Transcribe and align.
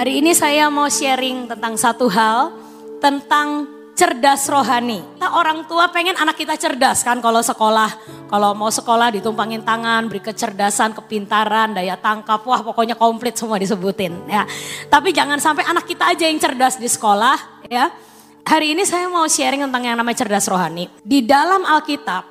Hari 0.00 0.24
ini 0.24 0.32
saya 0.32 0.72
mau 0.72 0.88
sharing 0.88 1.44
tentang 1.44 1.76
satu 1.76 2.08
hal, 2.08 2.56
tentang 3.04 3.68
cerdas 3.92 4.48
rohani. 4.48 5.04
Kita 5.04 5.36
orang 5.36 5.68
tua 5.68 5.92
pengen 5.92 6.16
anak 6.16 6.40
kita 6.40 6.56
cerdas 6.56 7.04
kan 7.04 7.20
kalau 7.20 7.44
sekolah. 7.44 8.00
Kalau 8.32 8.56
mau 8.56 8.72
sekolah 8.72 9.12
ditumpangin 9.12 9.60
tangan, 9.60 10.08
beri 10.08 10.24
kecerdasan, 10.24 10.96
kepintaran, 10.96 11.76
daya 11.76 12.00
tangkap, 12.00 12.40
wah 12.48 12.64
pokoknya 12.64 12.96
komplit 12.96 13.36
semua 13.36 13.60
disebutin 13.60 14.24
ya. 14.24 14.48
Tapi 14.88 15.12
jangan 15.12 15.36
sampai 15.36 15.68
anak 15.68 15.84
kita 15.84 16.16
aja 16.16 16.24
yang 16.24 16.40
cerdas 16.40 16.80
di 16.80 16.88
sekolah 16.88 17.68
ya. 17.68 17.92
Hari 18.48 18.72
ini 18.72 18.88
saya 18.88 19.04
mau 19.12 19.28
sharing 19.28 19.68
tentang 19.68 19.84
yang 19.84 20.00
namanya 20.00 20.24
cerdas 20.24 20.48
rohani. 20.48 20.88
Di 21.04 21.28
dalam 21.28 21.60
Alkitab 21.60 22.24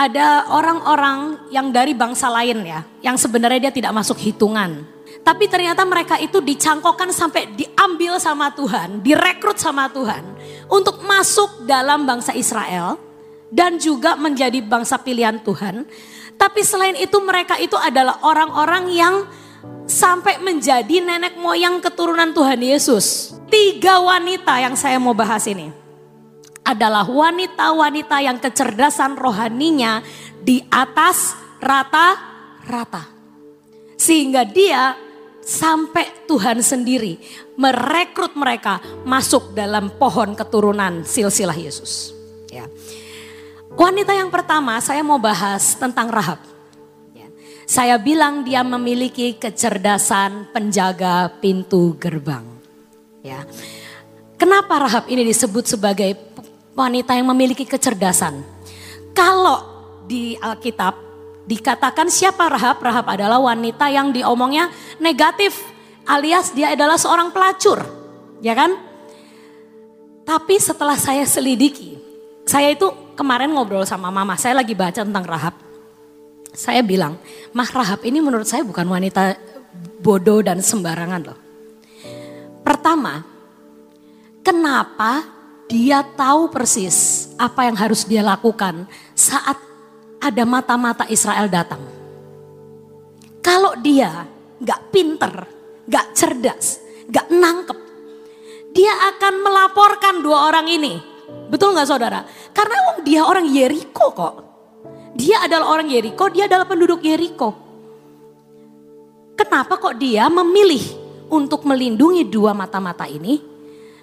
ada 0.00 0.48
orang-orang 0.48 1.44
yang 1.52 1.76
dari 1.76 1.92
bangsa 1.92 2.32
lain 2.32 2.64
ya, 2.64 2.80
yang 3.04 3.20
sebenarnya 3.20 3.68
dia 3.68 3.72
tidak 3.84 3.92
masuk 3.92 4.16
hitungan 4.16 4.96
tapi 5.30 5.46
ternyata 5.46 5.86
mereka 5.86 6.18
itu 6.18 6.42
dicangkokkan 6.42 7.14
sampai 7.14 7.54
diambil 7.54 8.18
sama 8.18 8.50
Tuhan, 8.50 8.98
direkrut 8.98 9.62
sama 9.62 9.86
Tuhan 9.86 10.26
untuk 10.66 11.06
masuk 11.06 11.70
dalam 11.70 12.02
bangsa 12.02 12.34
Israel 12.34 12.98
dan 13.46 13.78
juga 13.78 14.18
menjadi 14.18 14.58
bangsa 14.58 14.98
pilihan 14.98 15.38
Tuhan. 15.38 15.86
Tapi 16.34 16.60
selain 16.66 16.98
itu 16.98 17.14
mereka 17.22 17.54
itu 17.62 17.78
adalah 17.78 18.18
orang-orang 18.26 18.90
yang 18.90 19.14
sampai 19.86 20.42
menjadi 20.42 20.98
nenek 20.98 21.38
moyang 21.38 21.78
keturunan 21.78 22.34
Tuhan 22.34 22.58
Yesus. 22.58 23.38
Tiga 23.46 24.02
wanita 24.02 24.58
yang 24.58 24.74
saya 24.74 24.98
mau 24.98 25.14
bahas 25.14 25.46
ini 25.46 25.70
adalah 26.66 27.06
wanita-wanita 27.06 28.18
yang 28.18 28.42
kecerdasan 28.42 29.14
rohaninya 29.14 30.02
di 30.42 30.58
atas 30.74 31.38
rata-rata. 31.62 33.06
Sehingga 33.94 34.42
dia 34.42 35.09
sampai 35.50 36.30
Tuhan 36.30 36.62
sendiri 36.62 37.18
merekrut 37.58 38.38
mereka 38.38 38.78
masuk 39.02 39.50
dalam 39.50 39.90
pohon 39.98 40.38
keturunan 40.38 41.02
silsilah 41.02 41.58
Yesus. 41.58 42.14
Ya. 42.46 42.70
Wanita 43.74 44.14
yang 44.14 44.30
pertama 44.30 44.78
saya 44.78 45.02
mau 45.02 45.18
bahas 45.18 45.74
tentang 45.74 46.06
Rahab. 46.06 46.38
Ya. 47.10 47.26
Saya 47.66 47.98
bilang 47.98 48.46
dia 48.46 48.62
memiliki 48.62 49.34
kecerdasan 49.34 50.54
penjaga 50.54 51.34
pintu 51.42 51.98
gerbang. 51.98 52.46
Ya. 53.26 53.42
Kenapa 54.38 54.86
Rahab 54.86 55.10
ini 55.10 55.26
disebut 55.26 55.66
sebagai 55.66 56.14
wanita 56.78 57.18
yang 57.18 57.26
memiliki 57.28 57.66
kecerdasan? 57.66 58.40
Kalau 59.10 59.66
di 60.06 60.38
Alkitab 60.38 61.09
Dikatakan 61.48 62.12
siapa 62.12 62.46
Rahab? 62.46 62.80
Rahab 62.84 63.06
adalah 63.08 63.40
wanita 63.40 63.88
yang 63.88 64.12
diomongnya 64.12 64.68
negatif 65.00 65.56
alias 66.10 66.50
dia 66.50 66.74
adalah 66.74 66.98
seorang 66.98 67.30
pelacur. 67.30 67.84
Ya 68.40 68.56
kan? 68.56 68.74
Tapi 70.26 70.56
setelah 70.62 70.94
saya 70.94 71.26
selidiki, 71.26 71.98
saya 72.46 72.70
itu 72.74 72.86
kemarin 73.18 73.50
ngobrol 73.50 73.82
sama 73.86 74.08
mama, 74.08 74.38
saya 74.38 74.58
lagi 74.58 74.74
baca 74.78 75.02
tentang 75.02 75.26
Rahab. 75.26 75.54
Saya 76.50 76.82
bilang, 76.82 77.18
Mah 77.54 77.70
Rahab 77.70 78.02
ini 78.06 78.18
menurut 78.18 78.46
saya 78.46 78.66
bukan 78.66 78.86
wanita 78.86 79.38
bodoh 80.02 80.42
dan 80.42 80.62
sembarangan 80.62 81.22
loh. 81.22 81.38
Pertama, 82.62 83.22
kenapa 84.42 85.26
dia 85.70 86.02
tahu 86.02 86.50
persis 86.50 87.30
apa 87.38 87.70
yang 87.70 87.78
harus 87.78 88.02
dia 88.02 88.22
lakukan 88.22 88.86
saat 89.14 89.58
ada 90.20 90.44
mata-mata 90.44 91.08
Israel 91.08 91.48
datang. 91.48 91.80
Kalau 93.40 93.72
dia 93.80 94.28
gak 94.60 94.92
pinter, 94.92 95.32
gak 95.88 96.12
cerdas, 96.12 96.84
gak 97.08 97.32
nangkep, 97.32 97.78
dia 98.76 98.92
akan 99.16 99.34
melaporkan 99.40 100.20
dua 100.20 100.52
orang 100.52 100.68
ini. 100.68 101.00
Betul 101.48 101.72
gak 101.72 101.88
saudara? 101.88 102.22
Karena 102.52 103.00
dia 103.00 103.24
orang 103.24 103.48
Yeriko 103.48 104.06
kok. 104.12 104.34
Dia 105.16 105.48
adalah 105.48 105.74
orang 105.74 105.88
Yeriko, 105.90 106.30
dia 106.30 106.46
adalah 106.46 106.68
penduduk 106.68 107.02
Yeriko. 107.02 107.50
Kenapa 109.34 109.80
kok 109.80 109.96
dia 109.96 110.28
memilih 110.28 110.84
untuk 111.32 111.64
melindungi 111.64 112.28
dua 112.28 112.52
mata-mata 112.52 113.08
ini? 113.08 113.40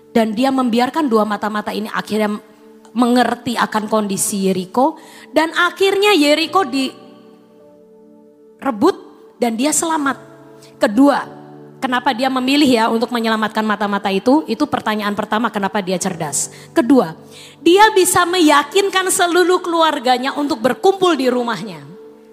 Dan 0.10 0.34
dia 0.34 0.50
membiarkan 0.50 1.06
dua 1.06 1.30
mata-mata 1.30 1.70
ini 1.70 1.86
akhirnya 1.94 2.42
mengerti 2.98 3.54
akan 3.54 3.86
kondisi 3.86 4.50
Yeriko 4.50 4.98
dan 5.30 5.54
akhirnya 5.54 6.18
Yeriko 6.18 6.66
direbut 6.66 6.98
dan 9.38 9.54
dia 9.54 9.70
selamat. 9.70 10.18
Kedua, 10.82 11.22
kenapa 11.78 12.10
dia 12.18 12.26
memilih 12.34 12.66
ya 12.66 12.90
untuk 12.90 13.14
menyelamatkan 13.14 13.62
mata-mata 13.62 14.10
itu? 14.10 14.42
Itu 14.50 14.66
pertanyaan 14.66 15.14
pertama 15.14 15.54
kenapa 15.54 15.78
dia 15.86 16.02
cerdas. 16.02 16.50
Kedua, 16.74 17.14
dia 17.62 17.94
bisa 17.94 18.26
meyakinkan 18.26 19.14
seluruh 19.14 19.62
keluarganya 19.62 20.34
untuk 20.34 20.58
berkumpul 20.58 21.14
di 21.14 21.30
rumahnya. 21.30 21.86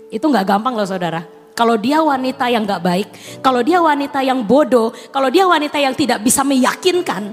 Itu 0.08 0.32
nggak 0.32 0.48
gampang 0.48 0.72
loh 0.72 0.88
saudara. 0.88 1.28
Kalau 1.54 1.78
dia 1.78 2.02
wanita 2.02 2.50
yang 2.50 2.66
nggak 2.66 2.82
baik, 2.82 3.08
kalau 3.38 3.62
dia 3.62 3.78
wanita 3.78 4.24
yang 4.26 4.42
bodoh, 4.42 4.90
kalau 5.14 5.30
dia 5.30 5.46
wanita 5.46 5.78
yang 5.78 5.94
tidak 5.94 6.18
bisa 6.18 6.42
meyakinkan, 6.42 7.30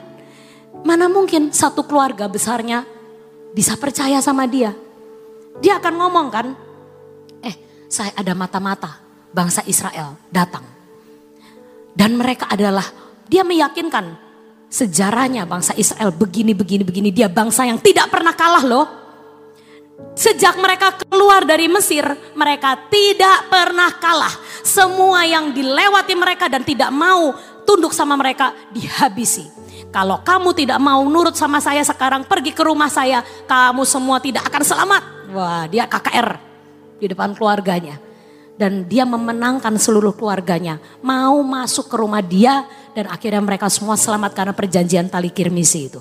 mana 0.85 1.09
mungkin 1.09 1.49
satu 1.49 1.81
keluarga 1.89 2.29
besarnya 2.29 2.85
bisa 3.51 3.75
percaya 3.75 4.19
sama 4.23 4.47
dia. 4.47 4.75
Dia 5.59 5.77
akan 5.77 5.93
ngomong 5.99 6.27
kan, 6.31 6.47
eh 7.43 7.55
saya 7.91 8.15
ada 8.15 8.31
mata-mata 8.31 8.99
bangsa 9.31 9.63
Israel 9.67 10.15
datang. 10.31 10.63
Dan 11.91 12.15
mereka 12.15 12.47
adalah, 12.47 12.87
dia 13.27 13.43
meyakinkan 13.43 14.15
sejarahnya 14.71 15.43
bangsa 15.43 15.75
Israel 15.75 16.15
begini, 16.15 16.55
begini, 16.55 16.87
begini. 16.87 17.09
Dia 17.11 17.27
bangsa 17.27 17.67
yang 17.67 17.77
tidak 17.83 18.07
pernah 18.07 18.31
kalah 18.31 18.63
loh. 18.63 18.87
Sejak 20.15 20.57
mereka 20.57 20.97
keluar 20.97 21.45
dari 21.45 21.67
Mesir, 21.67 22.03
mereka 22.33 22.79
tidak 22.89 23.51
pernah 23.51 23.91
kalah. 23.99 24.33
Semua 24.63 25.27
yang 25.27 25.51
dilewati 25.51 26.15
mereka 26.15 26.47
dan 26.47 26.63
tidak 26.63 26.89
mau 26.89 27.35
tunduk 27.67 27.91
sama 27.91 28.15
mereka 28.17 28.55
dihabisi. 28.71 29.60
Kalau 29.91 30.23
kamu 30.23 30.55
tidak 30.55 30.79
mau 30.79 31.03
nurut 31.03 31.35
sama 31.35 31.59
saya 31.59 31.83
sekarang 31.83 32.23
pergi 32.23 32.55
ke 32.55 32.63
rumah 32.63 32.87
saya, 32.87 33.19
kamu 33.43 33.83
semua 33.83 34.23
tidak 34.23 34.47
akan 34.47 34.63
selamat. 34.63 35.03
Wah, 35.35 35.67
dia 35.67 35.83
KKR 35.83 36.39
di 36.95 37.11
depan 37.11 37.35
keluarganya. 37.35 37.99
Dan 38.55 38.87
dia 38.87 39.03
memenangkan 39.03 39.75
seluruh 39.75 40.15
keluarganya. 40.15 40.79
Mau 41.03 41.43
masuk 41.43 41.91
ke 41.91 41.95
rumah 41.99 42.23
dia 42.23 42.63
dan 42.95 43.11
akhirnya 43.11 43.43
mereka 43.43 43.67
semua 43.67 43.99
selamat 43.99 44.31
karena 44.31 44.53
perjanjian 44.55 45.11
tali 45.11 45.27
kirmisi 45.27 45.91
itu. 45.91 45.99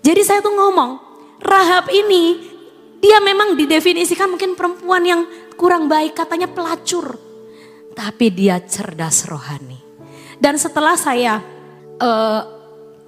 Jadi 0.00 0.22
saya 0.24 0.40
tuh 0.40 0.56
ngomong, 0.56 1.12
Rahab 1.44 1.92
ini 1.92 2.40
dia 3.02 3.18
memang 3.20 3.58
didefinisikan 3.58 4.32
mungkin 4.32 4.54
perempuan 4.54 5.02
yang 5.04 5.20
kurang 5.58 5.90
baik, 5.92 6.14
katanya 6.14 6.48
pelacur. 6.48 7.20
Tapi 7.92 8.32
dia 8.32 8.62
cerdas 8.64 9.28
rohani. 9.28 9.76
Dan 10.38 10.56
setelah 10.56 10.94
saya 10.96 11.42
uh, 11.98 12.61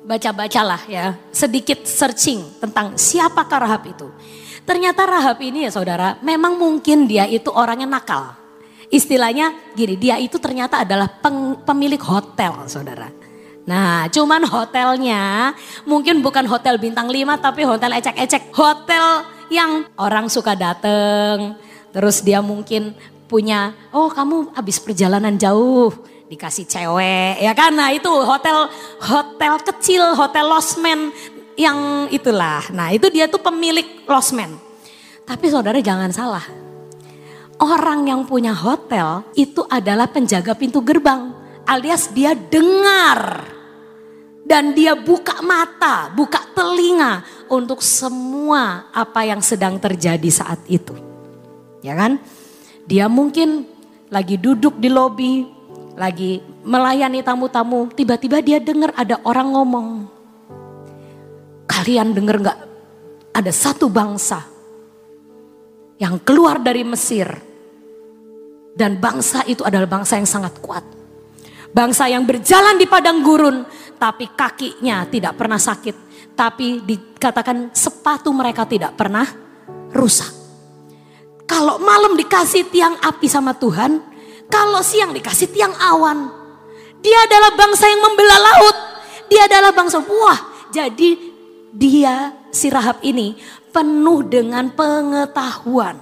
baca-bacalah 0.05 0.85
ya, 0.87 1.17
sedikit 1.33 1.89
searching 1.89 2.45
tentang 2.61 2.95
siapakah 2.95 3.65
Rahab 3.65 3.83
itu. 3.89 4.07
Ternyata 4.69 5.09
Rahab 5.09 5.41
ini 5.41 5.65
ya 5.65 5.71
saudara, 5.73 6.21
memang 6.21 6.57
mungkin 6.61 7.09
dia 7.09 7.25
itu 7.25 7.49
orangnya 7.49 7.89
nakal. 7.89 8.37
Istilahnya 8.93 9.53
gini, 9.73 9.97
dia 9.97 10.21
itu 10.21 10.37
ternyata 10.37 10.85
adalah 10.85 11.09
peng, 11.09 11.57
pemilik 11.65 12.01
hotel 12.01 12.69
saudara. 12.69 13.09
Nah 13.65 14.05
cuman 14.13 14.45
hotelnya 14.45 15.57
mungkin 15.89 16.21
bukan 16.21 16.45
hotel 16.45 16.77
bintang 16.77 17.09
5 17.09 17.41
tapi 17.41 17.65
hotel 17.65 17.97
ecek-ecek. 17.97 18.53
Hotel 18.53 19.25
yang 19.49 19.89
orang 19.97 20.29
suka 20.29 20.53
dateng, 20.53 21.57
terus 21.93 22.21
dia 22.21 22.45
mungkin 22.45 22.93
punya, 23.25 23.73
oh 23.93 24.13
kamu 24.13 24.53
habis 24.53 24.77
perjalanan 24.81 25.37
jauh, 25.41 25.93
dikasih 26.29 26.65
cewek 26.69 27.41
ya 27.43 27.53
kan? 27.53 27.75
Nah 27.75 27.93
itu 27.93 28.09
hotel 28.09 28.69
hotel 29.01 29.55
kecil 29.63 30.17
hotel 30.17 30.47
losmen 30.49 31.15
yang 31.55 32.09
itulah. 32.11 32.65
Nah 32.73 32.91
itu 32.91 33.09
dia 33.13 33.29
tuh 33.31 33.41
pemilik 33.41 34.05
losmen 34.09 34.57
tapi 35.25 35.49
saudara 35.49 35.81
jangan 35.81 36.13
salah. 36.13 36.45
Orang 37.57 38.05
yang 38.05 38.29
punya 38.29 38.53
hotel 38.53 39.25
itu 39.33 39.65
adalah 39.71 40.11
penjaga 40.11 40.53
pintu 40.53 40.85
gerbang 40.85 41.33
alias 41.65 42.13
dia 42.13 42.37
dengar. 42.37 43.53
Dan 44.45 44.77
dia 44.77 44.93
buka 44.93 45.41
mata, 45.41 46.13
buka 46.13 46.37
telinga 46.53 47.25
untuk 47.49 47.81
semua 47.81 48.93
apa 48.93 49.25
yang 49.25 49.41
sedang 49.41 49.81
terjadi 49.81 50.29
saat 50.29 50.61
itu. 50.69 50.93
Ya 51.81 51.97
kan? 51.97 52.21
Dia 52.85 53.09
mungkin 53.09 53.65
lagi 54.13 54.37
duduk 54.37 54.77
di 54.77 54.93
lobi, 54.93 55.49
lagi 55.95 56.43
melayani 56.67 57.23
tamu-tamu, 57.23 57.87
tiba-tiba 57.95 58.43
dia 58.43 58.59
dengar 58.59 58.91
ada 58.99 59.19
orang 59.23 59.49
ngomong. 59.55 59.89
Kalian 61.71 62.13
dengar 62.15 62.37
nggak? 62.43 62.59
Ada 63.35 63.51
satu 63.51 63.91
bangsa 63.91 64.43
yang 65.99 66.19
keluar 66.23 66.59
dari 66.63 66.83
Mesir 66.87 67.27
dan 68.75 68.99
bangsa 68.99 69.47
itu 69.47 69.63
adalah 69.63 69.87
bangsa 69.87 70.19
yang 70.19 70.27
sangat 70.27 70.59
kuat. 70.59 70.83
Bangsa 71.75 72.07
yang 72.07 72.23
berjalan 72.23 72.79
di 72.79 72.87
padang 72.87 73.23
gurun, 73.23 73.67
tapi 73.99 74.31
kakinya 74.35 75.07
tidak 75.11 75.35
pernah 75.35 75.59
sakit. 75.59 75.97
Tapi 76.35 76.83
dikatakan 76.83 77.75
sepatu 77.75 78.31
mereka 78.31 78.67
tidak 78.67 78.95
pernah 78.95 79.27
rusak. 79.91 80.31
Kalau 81.47 81.79
malam 81.83 82.15
dikasih 82.19 82.71
tiang 82.71 82.99
api 83.03 83.27
sama 83.27 83.55
Tuhan, 83.55 84.14
kalau 84.55 84.87
siang 84.87 85.11
dikasih 85.11 85.51
tiang 85.51 85.75
awan. 85.75 86.31
Dia 87.03 87.27
adalah 87.27 87.59
bangsa 87.59 87.91
yang 87.91 88.07
membelah 88.07 88.39
laut. 88.39 88.77
Dia 89.27 89.51
adalah 89.51 89.75
bangsa, 89.75 89.99
wah 89.99 90.71
jadi 90.71 91.19
dia 91.75 92.31
si 92.55 92.71
Rahab 92.71 93.03
ini 93.03 93.35
penuh 93.75 94.23
dengan 94.23 94.71
pengetahuan. 94.71 95.99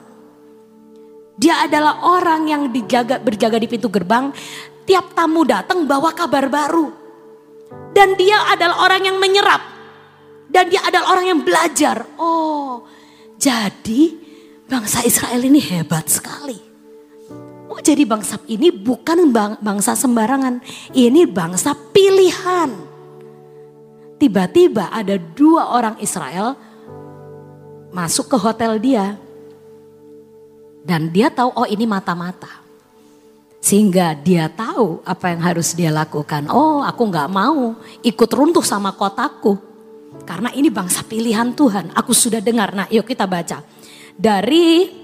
Dia 1.41 1.65
adalah 1.65 2.05
orang 2.05 2.45
yang 2.45 2.63
dijaga 2.69 3.17
berjaga 3.19 3.57
di 3.57 3.67
pintu 3.67 3.89
gerbang 3.89 4.29
tiap 4.85 5.17
tamu 5.17 5.49
datang 5.49 5.89
bawa 5.89 6.13
kabar 6.13 6.53
baru. 6.53 6.93
Dan 7.97 8.21
dia 8.21 8.53
adalah 8.53 8.85
orang 8.85 9.01
yang 9.09 9.17
menyerap. 9.17 9.65
Dan 10.53 10.69
dia 10.69 10.85
adalah 10.85 11.17
orang 11.17 11.27
yang 11.33 11.41
belajar. 11.41 12.05
Oh, 12.21 12.85
jadi 13.41 14.13
bangsa 14.69 15.01
Israel 15.09 15.41
ini 15.41 15.57
hebat 15.57 16.13
sekali. 16.13 16.72
Oh, 17.73 17.81
jadi 17.81 18.05
bangsa 18.05 18.37
ini 18.53 18.69
bukan 18.69 19.33
bangsa 19.65 19.97
sembarangan. 19.97 20.61
Ini 20.93 21.25
bangsa 21.25 21.73
pilihan. 21.73 22.69
Tiba-tiba 24.21 24.93
ada 24.93 25.17
dua 25.17 25.73
orang 25.73 25.97
Israel 26.05 26.53
masuk 27.97 28.29
ke 28.29 28.37
hotel 28.37 28.77
dia. 28.77 29.17
Dan 30.85 31.09
dia 31.09 31.33
tahu, 31.33 31.49
oh 31.57 31.65
ini 31.65 31.89
mata-mata. 31.89 32.61
Sehingga 33.63 34.13
dia 34.21 34.53
tahu 34.53 35.01
apa 35.09 35.33
yang 35.33 35.41
harus 35.41 35.73
dia 35.73 35.89
lakukan. 35.89 36.53
Oh 36.53 36.85
aku 36.85 37.09
nggak 37.09 37.31
mau 37.33 37.73
ikut 38.05 38.31
runtuh 38.37 38.67
sama 38.67 38.93
kotaku. 38.93 39.57
Karena 40.29 40.53
ini 40.53 40.69
bangsa 40.69 41.01
pilihan 41.09 41.57
Tuhan. 41.57 41.89
Aku 41.97 42.13
sudah 42.13 42.45
dengar. 42.45 42.77
Nah 42.77 42.85
yuk 42.93 43.09
kita 43.09 43.25
baca. 43.25 43.65
Dari 44.13 45.02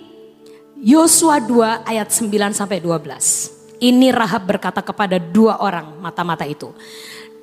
Yosua 0.78 1.42
2 1.42 1.82
ayat 1.90 2.06
9 2.06 2.54
sampai 2.54 2.78
12. 2.78 3.82
Ini 3.82 4.14
Rahab 4.14 4.46
berkata 4.46 4.78
kepada 4.78 5.19
dua 5.19 5.58
orang 5.58 5.98
mata-mata 5.98 6.46
itu. 6.46 6.70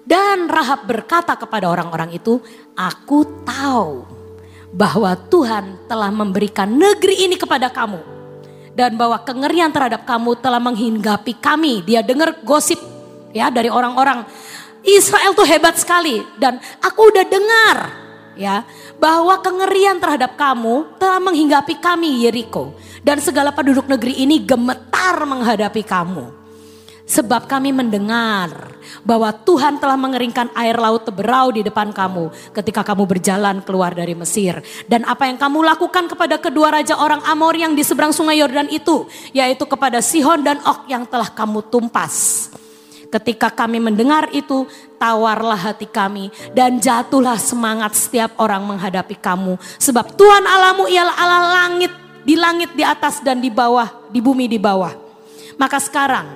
Dan 0.08 0.48
Rahab 0.48 0.88
berkata 0.88 1.36
kepada 1.36 1.68
orang-orang 1.68 2.16
itu, 2.16 2.40
aku 2.76 3.28
tahu 3.44 4.08
bahwa 4.72 5.16
Tuhan 5.28 5.88
telah 5.88 6.12
memberikan 6.12 6.68
negeri 6.68 7.28
ini 7.28 7.36
kepada 7.36 7.72
kamu 7.72 8.00
dan 8.76 8.96
bahwa 9.00 9.20
kengerian 9.24 9.72
terhadap 9.72 10.04
kamu 10.04 10.36
telah 10.40 10.60
menghinggapi 10.60 11.36
kami. 11.40 11.84
Dia 11.84 12.04
dengar 12.04 12.40
gosip 12.44 12.80
ya 13.36 13.52
dari 13.52 13.68
orang-orang 13.68 14.24
Israel 14.84 15.36
tuh 15.36 15.48
hebat 15.48 15.76
sekali 15.76 16.24
dan 16.40 16.60
aku 16.80 17.12
udah 17.12 17.26
dengar 17.28 17.78
ya 18.36 18.68
bahwa 19.00 19.40
kengerian 19.40 20.00
terhadap 20.00 20.36
kamu 20.36 20.96
telah 21.00 21.20
menghinggapi 21.20 21.80
kami 21.80 22.28
Yeriko 22.28 22.76
dan 23.02 23.20
segala 23.24 23.56
penduduk 23.56 23.88
negeri 23.90 24.22
ini 24.22 24.44
gemetar 24.44 25.24
menghadapi 25.24 25.84
kamu. 25.84 26.46
Sebab 27.06 27.46
kami 27.46 27.70
mendengar 27.70 28.74
bahwa 29.06 29.30
Tuhan 29.30 29.78
telah 29.78 29.94
mengeringkan 29.94 30.50
air 30.58 30.74
laut 30.74 31.06
teberau 31.06 31.54
di 31.54 31.62
depan 31.62 31.94
kamu 31.94 32.34
ketika 32.50 32.82
kamu 32.82 33.06
berjalan 33.06 33.62
keluar 33.62 33.94
dari 33.94 34.18
Mesir. 34.18 34.58
Dan 34.90 35.06
apa 35.06 35.30
yang 35.30 35.38
kamu 35.38 35.62
lakukan 35.62 36.10
kepada 36.10 36.42
kedua 36.42 36.74
raja 36.74 36.98
orang 36.98 37.22
Amor 37.30 37.54
yang 37.54 37.78
di 37.78 37.86
seberang 37.86 38.10
sungai 38.10 38.42
Yordan 38.42 38.74
itu, 38.74 39.06
yaitu 39.38 39.70
kepada 39.70 40.02
Sihon 40.02 40.42
dan 40.42 40.58
Ok 40.66 40.90
yang 40.90 41.06
telah 41.06 41.30
kamu 41.30 41.70
tumpas. 41.70 42.50
Ketika 43.16 43.48
kami 43.48 43.80
mendengar 43.80 44.28
itu, 44.36 44.68
tawarlah 45.00 45.72
hati 45.72 45.88
kami 45.88 46.28
dan 46.52 46.84
jatuhlah 46.84 47.40
semangat 47.40 47.96
setiap 47.96 48.36
orang 48.36 48.60
menghadapi 48.68 49.16
kamu. 49.16 49.56
Sebab 49.80 50.20
Tuhan 50.20 50.44
alamu 50.44 50.84
ialah 50.92 51.16
Allah 51.16 51.44
langit, 51.64 51.96
di 52.28 52.36
langit 52.36 52.76
di 52.76 52.84
atas 52.84 53.24
dan 53.24 53.40
di 53.40 53.48
bawah, 53.48 54.12
di 54.12 54.20
bumi 54.20 54.52
di 54.52 54.60
bawah. 54.60 54.92
Maka 55.56 55.80
sekarang 55.80 56.28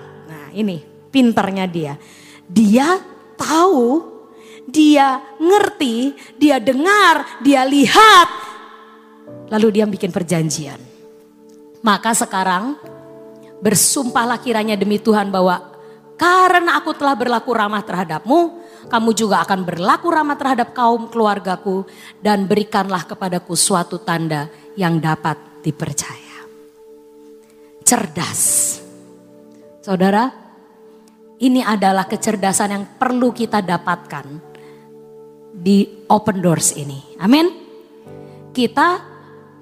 ini 0.56 0.80
pinternya 1.12 1.68
dia. 1.68 2.00
Dia 2.48 2.96
tahu, 3.36 4.00
dia 4.64 5.20
ngerti, 5.36 6.16
dia 6.40 6.64
dengar, 6.64 7.44
dia 7.44 7.68
lihat. 7.68 8.30
Lalu 9.52 9.68
dia 9.76 9.84
bikin 9.84 10.16
perjanjian. 10.16 10.80
Maka 11.84 12.16
sekarang 12.16 12.80
bersumpahlah 13.60 14.40
kiranya 14.40 14.80
demi 14.80 14.96
Tuhan 14.96 15.28
bahwa 15.28 15.69
karena 16.19 16.75
aku 16.75 16.92
telah 17.00 17.16
berlaku 17.16 17.56
ramah 17.56 17.80
terhadapmu, 17.80 18.60
kamu 18.92 19.10
juga 19.16 19.39
akan 19.48 19.63
berlaku 19.63 20.12
ramah 20.12 20.36
terhadap 20.36 20.75
kaum 20.75 21.07
keluargaku 21.07 21.88
dan 22.19 22.44
berikanlah 22.44 23.07
kepadaku 23.07 23.56
suatu 23.56 24.04
tanda 24.04 24.51
yang 24.75 25.00
dapat 25.00 25.63
dipercaya. 25.63 26.44
Cerdas. 27.88 28.75
Saudara, 29.80 30.27
ini 31.39 31.63
adalah 31.63 32.04
kecerdasan 32.04 32.75
yang 32.75 32.83
perlu 33.00 33.31
kita 33.31 33.63
dapatkan 33.63 34.27
di 35.56 36.04
open 36.12 36.44
doors 36.44 36.75
ini. 36.75 37.16
Amin. 37.24 37.48
Kita 38.51 39.00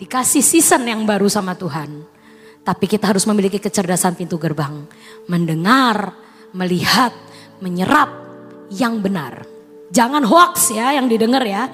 dikasih 0.01 0.41
season 0.41 0.89
yang 0.89 1.05
baru 1.05 1.29
sama 1.29 1.53
Tuhan. 1.53 2.17
Tapi 2.65 2.85
kita 2.89 3.13
harus 3.13 3.23
memiliki 3.29 3.61
kecerdasan 3.61 4.17
pintu 4.17 4.35
gerbang. 4.35 4.83
Mendengar, 5.31 6.26
melihat, 6.57 7.13
menyerap 7.61 8.09
yang 8.73 8.97
benar. 8.97 9.45
Jangan 9.93 10.25
hoax 10.25 10.73
ya 10.73 10.97
yang 10.97 11.05
didengar 11.05 11.45
ya. 11.45 11.69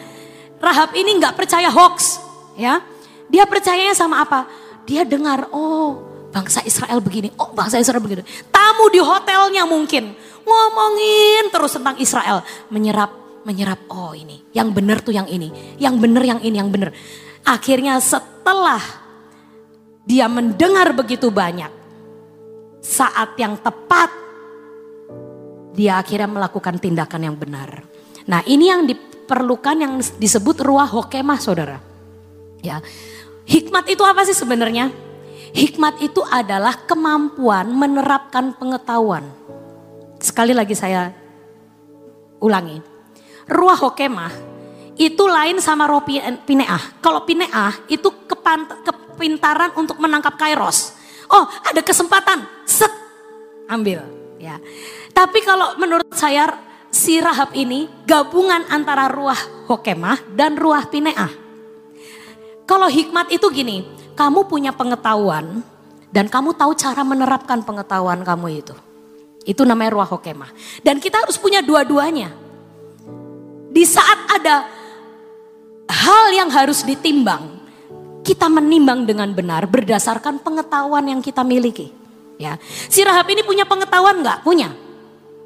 Rahab 0.59 0.91
ini 0.93 1.17
nggak 1.17 1.39
percaya 1.39 1.71
hoax 1.71 2.19
ya. 2.59 2.83
Dia 3.31 3.47
percayanya 3.47 3.95
sama 3.95 4.21
apa? 4.21 4.45
Dia 4.83 5.07
dengar, 5.07 5.47
oh 5.55 6.03
bangsa 6.29 6.59
Israel 6.67 6.99
begini, 6.99 7.31
oh 7.39 7.55
bangsa 7.55 7.79
Israel 7.79 8.03
begini. 8.03 8.21
Tamu 8.51 8.91
di 8.91 8.99
hotelnya 8.99 9.63
mungkin 9.63 10.13
ngomongin 10.43 11.49
terus 11.49 11.73
tentang 11.79 11.95
Israel, 11.97 12.43
menyerap 12.67 13.23
menyerap 13.43 13.79
oh 13.91 14.15
ini, 14.15 14.39
yang 14.55 14.71
benar 14.71 15.03
tuh 15.03 15.11
yang 15.11 15.27
ini, 15.27 15.75
yang 15.75 15.99
benar 15.99 16.23
yang 16.23 16.39
ini, 16.39 16.55
yang 16.59 16.71
benar. 16.71 16.95
Akhirnya 17.43 17.99
setelah 17.99 18.79
dia 20.07 20.31
mendengar 20.31 20.95
begitu 20.95 21.27
banyak, 21.27 21.71
saat 22.79 23.35
yang 23.35 23.59
tepat 23.59 24.22
dia 25.73 25.97
akhirnya 25.97 26.29
melakukan 26.29 26.77
tindakan 26.77 27.21
yang 27.27 27.35
benar. 27.35 27.81
Nah 28.29 28.45
ini 28.45 28.69
yang 28.69 28.85
diperlukan 28.85 29.75
yang 29.75 29.93
disebut 29.99 30.61
ruah 30.61 30.87
hokemah 30.87 31.41
saudara. 31.41 31.81
Ya, 32.63 32.79
hikmat 33.43 33.91
itu 33.91 34.05
apa 34.07 34.23
sih 34.23 34.37
sebenarnya? 34.37 34.93
Hikmat 35.53 35.99
itu 35.99 36.23
adalah 36.23 36.77
kemampuan 36.87 37.67
menerapkan 37.73 38.55
pengetahuan. 38.55 39.27
Sekali 40.23 40.55
lagi 40.55 40.73
saya 40.73 41.11
ulangi. 42.39 42.79
Ruah 43.51 43.75
hokemah 43.75 44.31
itu 44.95 45.25
lain 45.27 45.59
sama 45.59 45.89
roh 45.89 46.01
pineah. 46.47 47.01
Kalau 47.03 47.27
pineah 47.27 47.75
itu 47.91 48.07
kepintaran 48.87 49.75
untuk 49.75 49.99
menangkap 49.99 50.39
kairos. 50.39 50.95
Oh 51.27 51.43
ada 51.65 51.83
kesempatan, 51.83 52.47
set, 52.63 52.89
ambil. 53.67 54.22
Ya. 54.43 54.59
Tapi 55.15 55.39
kalau 55.47 55.79
menurut 55.79 56.11
saya 56.11 56.51
si 56.91 57.23
Rahab 57.23 57.55
ini 57.55 57.87
gabungan 58.03 58.67
antara 58.67 59.07
ruah 59.07 59.39
hokemah 59.71 60.35
dan 60.35 60.59
ruah 60.59 60.83
pineah. 60.91 61.31
Kalau 62.67 62.91
hikmat 62.91 63.31
itu 63.31 63.47
gini, 63.51 63.87
kamu 64.19 64.47
punya 64.51 64.75
pengetahuan 64.75 65.63
dan 66.11 66.27
kamu 66.27 66.53
tahu 66.53 66.75
cara 66.75 67.01
menerapkan 67.07 67.63
pengetahuan 67.63 68.21
kamu 68.21 68.47
itu. 68.63 68.75
Itu 69.43 69.67
namanya 69.67 69.95
ruah 69.95 70.07
hokemah. 70.07 70.51
Dan 70.83 70.99
kita 70.99 71.23
harus 71.23 71.35
punya 71.35 71.59
dua-duanya. 71.59 72.31
Di 73.73 73.83
saat 73.83 74.19
ada 74.31 74.69
hal 75.89 76.25
yang 76.31 76.47
harus 76.53 76.85
ditimbang, 76.87 77.59
kita 78.23 78.47
menimbang 78.47 79.03
dengan 79.03 79.35
benar 79.35 79.67
berdasarkan 79.67 80.39
pengetahuan 80.39 81.03
yang 81.11 81.19
kita 81.19 81.43
miliki. 81.43 82.02
Ya, 82.41 82.57
si 82.65 83.05
Rahab 83.05 83.29
ini 83.29 83.45
punya 83.45 83.63
pengetahuan 83.63 84.19
nggak? 84.25 84.41
Punya. 84.41 84.73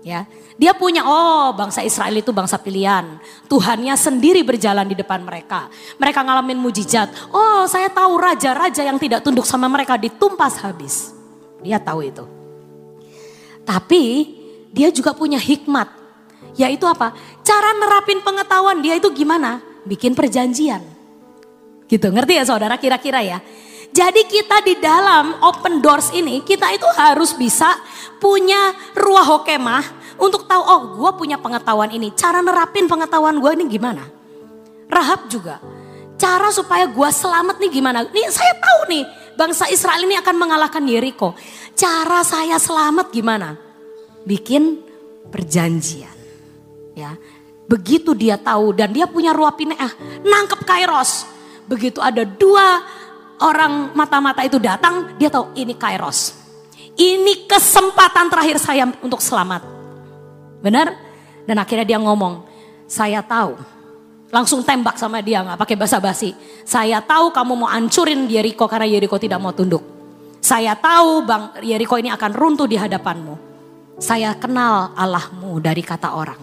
Ya, 0.08 0.24
dia 0.58 0.74
punya, 0.74 1.06
oh 1.06 1.54
bangsa 1.54 1.86
Israel 1.86 2.18
itu 2.18 2.34
bangsa 2.34 2.58
pilihan. 2.58 3.22
Tuhannya 3.46 3.94
sendiri 3.94 4.42
berjalan 4.42 4.90
di 4.90 4.98
depan 4.98 5.22
mereka. 5.22 5.70
Mereka 6.02 6.26
ngalamin 6.26 6.58
mujizat. 6.58 7.14
Oh 7.30 7.70
saya 7.70 7.94
tahu 7.94 8.18
raja-raja 8.18 8.82
yang 8.82 8.98
tidak 8.98 9.22
tunduk 9.22 9.46
sama 9.46 9.70
mereka 9.70 10.02
ditumpas 10.02 10.58
habis. 10.66 11.14
Dia 11.62 11.78
tahu 11.78 12.10
itu. 12.10 12.26
Tapi 13.62 14.04
dia 14.74 14.90
juga 14.90 15.14
punya 15.14 15.38
hikmat. 15.38 15.94
Yaitu 16.58 16.90
apa? 16.90 17.14
Cara 17.46 17.78
nerapin 17.78 18.26
pengetahuan 18.26 18.82
dia 18.82 18.98
itu 18.98 19.14
gimana? 19.14 19.62
Bikin 19.86 20.18
perjanjian. 20.18 20.82
Gitu, 21.86 22.08
ngerti 22.10 22.34
ya 22.34 22.44
saudara 22.50 22.82
kira-kira 22.82 23.22
ya? 23.22 23.40
Jadi 23.92 24.22
kita 24.30 24.62
di 24.62 24.78
dalam 24.78 25.42
open 25.42 25.82
doors 25.82 26.14
ini, 26.14 26.46
kita 26.46 26.70
itu 26.76 26.86
harus 26.96 27.34
bisa 27.34 27.76
punya 28.22 28.74
ruah 28.94 29.26
hokemah, 29.26 29.84
Untuk 30.18 30.50
tahu, 30.50 30.64
oh 30.66 30.82
gue 30.98 31.12
punya 31.14 31.38
pengetahuan 31.38 31.94
ini. 31.94 32.10
Cara 32.18 32.42
nerapin 32.42 32.90
pengetahuan 32.90 33.38
gue 33.38 33.52
ini 33.54 33.70
gimana? 33.70 34.02
Rahab 34.90 35.30
juga. 35.30 35.62
Cara 36.18 36.50
supaya 36.50 36.90
gue 36.90 37.10
selamat 37.14 37.62
nih 37.62 37.70
gimana? 37.70 38.02
Nih 38.10 38.26
saya 38.34 38.58
tahu 38.58 38.90
nih 38.90 39.06
bangsa 39.38 39.70
Israel 39.70 40.02
ini 40.02 40.18
akan 40.18 40.36
mengalahkan 40.42 40.82
Yeriko. 40.82 41.38
Cara 41.78 42.26
saya 42.26 42.58
selamat 42.58 43.14
gimana? 43.14 43.54
Bikin 44.26 44.82
perjanjian. 45.30 46.18
Ya, 46.98 47.14
begitu 47.70 48.18
dia 48.18 48.42
tahu 48.42 48.74
dan 48.74 48.90
dia 48.90 49.06
punya 49.06 49.38
ruapineah, 49.38 49.94
nangkep 50.26 50.66
Kairos. 50.66 51.30
Begitu 51.70 52.02
ada 52.02 52.26
dua 52.26 52.82
orang 53.42 53.94
mata-mata 53.94 54.42
itu 54.46 54.58
datang, 54.58 55.14
dia 55.18 55.30
tahu 55.30 55.54
ini 55.58 55.78
Kairos. 55.78 56.34
Ini 56.98 57.46
kesempatan 57.46 58.26
terakhir 58.30 58.58
saya 58.58 58.90
untuk 59.06 59.22
selamat. 59.22 59.62
Benar? 60.66 60.98
Dan 61.46 61.62
akhirnya 61.62 61.86
dia 61.86 62.00
ngomong, 62.02 62.44
saya 62.90 63.22
tahu. 63.22 63.54
Langsung 64.28 64.60
tembak 64.66 65.00
sama 65.00 65.24
dia, 65.24 65.46
nggak 65.46 65.62
pakai 65.62 65.78
basa-basi. 65.80 66.36
Saya 66.68 67.00
tahu 67.00 67.32
kamu 67.32 67.54
mau 67.54 67.70
ancurin 67.70 68.28
Yeriko 68.28 68.68
karena 68.68 68.90
Yeriko 68.90 69.16
tidak 69.16 69.40
mau 69.40 69.54
tunduk. 69.56 69.80
Saya 70.44 70.76
tahu 70.76 71.24
bang 71.24 71.44
Yeriko 71.64 71.96
ini 71.96 72.12
akan 72.12 72.32
runtuh 72.36 72.68
di 72.68 72.76
hadapanmu. 72.76 73.36
Saya 73.98 74.36
kenal 74.38 74.94
Allahmu 74.94 75.58
dari 75.64 75.82
kata 75.82 76.14
orang. 76.14 76.42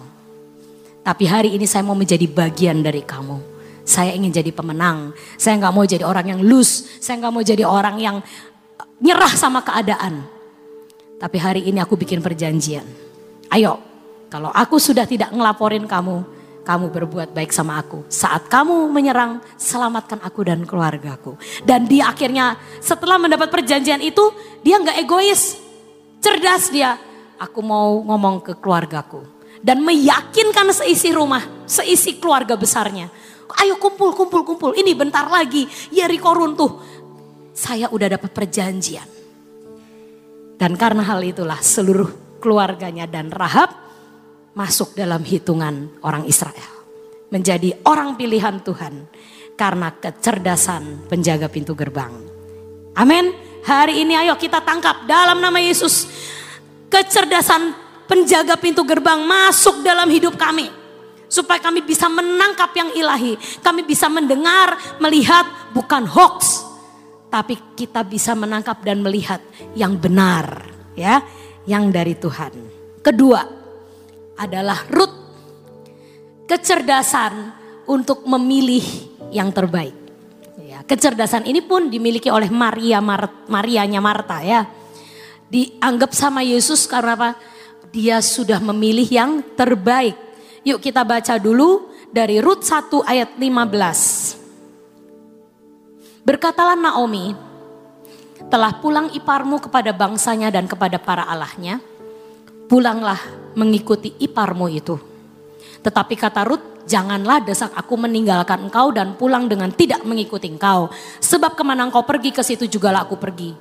Tapi 1.05 1.23
hari 1.29 1.53
ini 1.53 1.69
saya 1.69 1.85
mau 1.85 1.93
menjadi 1.93 2.25
bagian 2.25 2.81
dari 2.81 3.05
kamu. 3.05 3.54
Saya 3.85 4.17
ingin 4.17 4.33
jadi 4.33 4.49
pemenang. 4.49 5.13
Saya 5.37 5.61
nggak 5.61 5.73
mau 5.73 5.85
jadi 5.85 6.03
orang 6.03 6.35
yang 6.35 6.41
loose. 6.41 6.97
Saya 6.97 7.21
nggak 7.21 7.33
mau 7.33 7.43
jadi 7.45 7.63
orang 7.63 7.95
yang 8.01 8.17
nyerah 8.97 9.33
sama 9.37 9.61
keadaan. 9.61 10.25
Tapi 11.21 11.37
hari 11.37 11.61
ini 11.69 11.79
aku 11.79 11.95
bikin 11.95 12.19
perjanjian. 12.19 12.83
Ayo, 13.53 13.79
kalau 14.27 14.49
aku 14.51 14.81
sudah 14.81 15.05
tidak 15.05 15.31
ngelaporin 15.31 15.85
kamu, 15.85 16.25
kamu 16.65 16.85
berbuat 16.89 17.29
baik 17.31 17.53
sama 17.53 17.77
aku. 17.77 18.03
Saat 18.09 18.49
kamu 18.49 18.89
menyerang, 18.89 19.39
selamatkan 19.55 20.19
aku 20.25 20.41
dan 20.43 20.65
keluargaku. 20.65 21.37
Dan 21.61 21.85
dia 21.85 22.09
akhirnya 22.09 22.57
setelah 22.81 23.21
mendapat 23.21 23.53
perjanjian 23.53 24.01
itu, 24.01 24.33
dia 24.65 24.81
nggak 24.81 24.97
egois. 25.05 25.61
Cerdas 26.19 26.73
dia. 26.73 26.97
Aku 27.37 27.61
mau 27.61 28.01
ngomong 28.01 28.41
ke 28.41 28.57
keluargaku. 28.57 29.21
Dan 29.61 29.85
meyakinkan 29.85 30.73
seisi 30.73 31.13
rumah, 31.13 31.45
seisi 31.69 32.17
keluarga 32.17 32.57
besarnya. 32.57 33.13
Ayo 33.61 33.77
kumpul, 33.77 34.13
kumpul, 34.17 34.41
kumpul. 34.41 34.71
Ini 34.73 34.97
bentar 34.97 35.29
lagi, 35.29 35.69
Yeriko 35.93 36.33
runtuh. 36.33 36.71
Saya 37.55 37.87
udah 37.87 38.07
dapat 38.19 38.35
perjanjian 38.35 39.15
dan 40.55 40.79
karena 40.79 41.03
hal 41.03 41.19
itulah 41.23 41.59
seluruh 41.59 42.39
keluarganya 42.39 43.03
dan 43.07 43.27
Rahab 43.27 43.75
masuk 44.55 44.95
dalam 44.95 45.19
hitungan 45.27 45.99
orang 45.99 46.23
Israel. 46.27 46.71
Menjadi 47.27 47.75
orang 47.83 48.15
pilihan 48.15 48.63
Tuhan 48.63 49.11
karena 49.59 49.91
kecerdasan 49.91 51.11
penjaga 51.11 51.51
pintu 51.51 51.75
gerbang. 51.75 52.13
Amin. 52.95 53.35
Hari 53.65 54.05
ini 54.05 54.15
ayo 54.15 54.39
kita 54.39 54.63
tangkap 54.63 55.03
dalam 55.03 55.43
nama 55.43 55.59
Yesus. 55.59 56.07
Kecerdasan 56.87 57.75
penjaga 58.07 58.55
pintu 58.55 58.87
gerbang 58.87 59.19
masuk 59.27 59.83
dalam 59.83 60.07
hidup 60.07 60.39
kami. 60.39 60.71
Supaya 61.25 61.59
kami 61.59 61.81
bisa 61.81 62.07
menangkap 62.07 62.71
yang 62.77 62.89
ilahi. 62.93 63.35
Kami 63.61 63.81
bisa 63.85 64.07
mendengar, 64.07 64.99
melihat 65.01 65.73
bukan 65.73 66.05
hoax 66.05 66.65
tapi 67.35 67.59
kita 67.75 67.99
bisa 68.07 68.31
menangkap 68.31 68.79
dan 68.79 69.03
melihat 69.03 69.43
yang 69.75 69.99
benar 69.99 70.71
ya, 70.95 71.19
yang 71.67 71.91
dari 71.91 72.15
Tuhan. 72.15 72.55
Kedua 73.03 73.43
adalah 74.39 74.87
root 74.87 75.11
kecerdasan 76.47 77.51
untuk 77.91 78.23
memilih 78.23 78.81
yang 79.35 79.51
terbaik. 79.51 79.91
Ya, 80.63 80.79
kecerdasan 80.87 81.43
ini 81.43 81.59
pun 81.59 81.91
dimiliki 81.91 82.31
oleh 82.31 82.47
Maria 82.47 83.03
Mar 83.03 83.27
Marianya 83.51 83.99
Marta 83.99 84.39
ya. 84.39 84.63
Dianggap 85.51 86.15
sama 86.15 86.39
Yesus 86.39 86.87
karena 86.87 87.19
apa? 87.19 87.29
Dia 87.91 88.23
sudah 88.23 88.63
memilih 88.63 89.11
yang 89.11 89.43
terbaik. 89.59 90.15
Yuk 90.65 90.81
kita 90.81 91.05
baca 91.05 91.37
dulu 91.37 91.93
dari 92.09 92.41
Rut 92.41 92.65
1 92.65 93.05
ayat 93.05 93.37
15. 93.37 96.25
Berkatalah 96.25 96.73
Naomi, 96.73 97.37
telah 98.49 98.73
pulang 98.81 99.13
iparmu 99.13 99.61
kepada 99.61 99.93
bangsanya 99.93 100.49
dan 100.49 100.65
kepada 100.65 100.97
para 100.97 101.29
allahnya, 101.29 101.77
pulanglah 102.65 103.21
mengikuti 103.53 104.17
iparmu 104.17 104.65
itu. 104.73 104.97
Tetapi 105.85 106.17
kata 106.17 106.41
Rut, 106.49 106.81
janganlah 106.89 107.45
desak 107.45 107.69
aku 107.77 107.93
meninggalkan 107.93 108.65
engkau 108.65 108.89
dan 108.89 109.13
pulang 109.21 109.45
dengan 109.45 109.69
tidak 109.69 110.01
mengikuti 110.01 110.49
engkau. 110.49 110.89
Sebab 111.21 111.53
ke 111.53 111.61
mana 111.61 111.85
engkau 111.85 112.01
pergi, 112.01 112.33
ke 112.33 112.41
situ 112.41 112.65
jugalah 112.65 113.05
aku 113.05 113.21
pergi. 113.21 113.53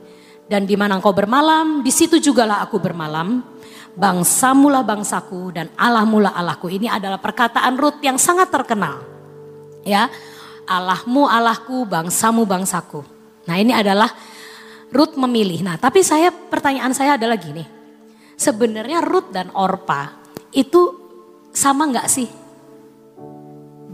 Dan 0.49 0.65
di 0.65 0.73
mana 0.73 0.97
engkau 0.97 1.13
bermalam, 1.13 1.85
di 1.85 1.93
situ 1.93 2.17
jugalah 2.17 2.65
aku 2.65 2.81
bermalam. 2.81 3.54
Bangsamulah 3.95 4.83
bangsaku 4.83 5.55
dan 5.55 5.71
Allah 5.79 6.03
mula 6.03 6.35
Allahku. 6.35 6.67
Ini 6.67 6.91
adalah 6.91 7.23
perkataan 7.23 7.79
Rut 7.79 8.03
yang 8.03 8.19
sangat 8.19 8.51
terkenal. 8.51 9.07
Ya, 9.87 10.11
Allahmu 10.67 11.29
Allahku, 11.29 11.87
bangsamu 11.87 12.43
bangsaku. 12.49 13.05
Nah 13.45 13.57
ini 13.61 13.77
adalah 13.77 14.09
Ruth 14.91 15.15
memilih. 15.21 15.61
Nah 15.63 15.77
tapi 15.77 16.01
saya 16.01 16.33
pertanyaan 16.33 16.95
saya 16.97 17.21
adalah 17.21 17.37
gini. 17.37 17.63
Sebenarnya 18.35 19.05
Ruth 19.05 19.31
dan 19.31 19.53
Orpa 19.55 20.11
itu 20.51 20.91
sama 21.55 21.87
nggak 21.87 22.09
sih? 22.11 22.29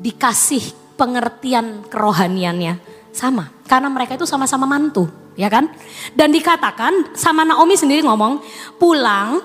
Dikasih 0.00 0.96
pengertian 0.96 1.84
kerohaniannya 1.88 2.80
sama. 3.12 3.52
Karena 3.68 3.92
mereka 3.92 4.16
itu 4.16 4.24
sama-sama 4.24 4.64
mantu, 4.64 5.06
ya 5.36 5.52
kan? 5.52 5.68
Dan 6.16 6.32
dikatakan 6.32 7.14
sama 7.14 7.44
Naomi 7.44 7.76
sendiri 7.76 8.02
ngomong, 8.04 8.40
pulang, 8.80 9.40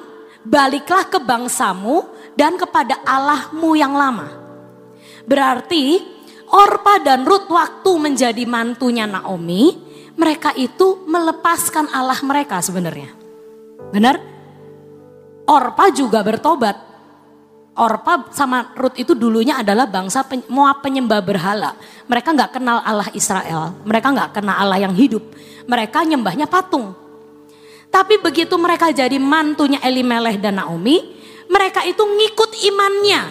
baliklah 0.45 1.09
ke 1.09 1.17
bangsamu 1.17 2.05
dan 2.37 2.55
kepada 2.55 3.01
Allahmu 3.03 3.73
yang 3.73 3.97
lama. 3.97 4.29
Berarti 5.25 5.99
Orpa 6.45 7.01
dan 7.01 7.25
Ruth 7.25 7.49
waktu 7.49 7.91
menjadi 7.97 8.45
mantunya 8.45 9.09
Naomi, 9.09 9.73
mereka 10.15 10.53
itu 10.53 11.03
melepaskan 11.09 11.89
Allah 11.89 12.21
mereka 12.21 12.61
sebenarnya. 12.61 13.11
Benar? 13.89 14.21
Orpa 15.49 15.89
juga 15.89 16.21
bertobat. 16.21 16.77
Orpa 17.75 18.31
sama 18.31 18.71
Ruth 18.77 18.95
itu 18.95 19.11
dulunya 19.11 19.59
adalah 19.59 19.83
bangsa 19.83 20.23
Moab 20.47 20.79
penyembah 20.79 21.19
berhala. 21.19 21.75
Mereka 22.07 22.31
nggak 22.31 22.51
kenal 22.55 22.79
Allah 22.79 23.11
Israel. 23.11 23.75
Mereka 23.83 24.07
nggak 24.15 24.31
kenal 24.31 24.55
Allah 24.55 24.79
yang 24.79 24.95
hidup. 24.95 25.21
Mereka 25.67 26.07
nyembahnya 26.07 26.47
patung. 26.47 26.95
Tapi 27.95 28.19
begitu 28.19 28.59
mereka 28.59 28.91
jadi 28.91 29.15
mantunya 29.15 29.79
Elimelech 29.79 30.43
dan 30.43 30.59
Naomi, 30.59 31.15
mereka 31.47 31.79
itu 31.87 32.03
ngikut 32.03 32.51
imannya. 32.67 33.23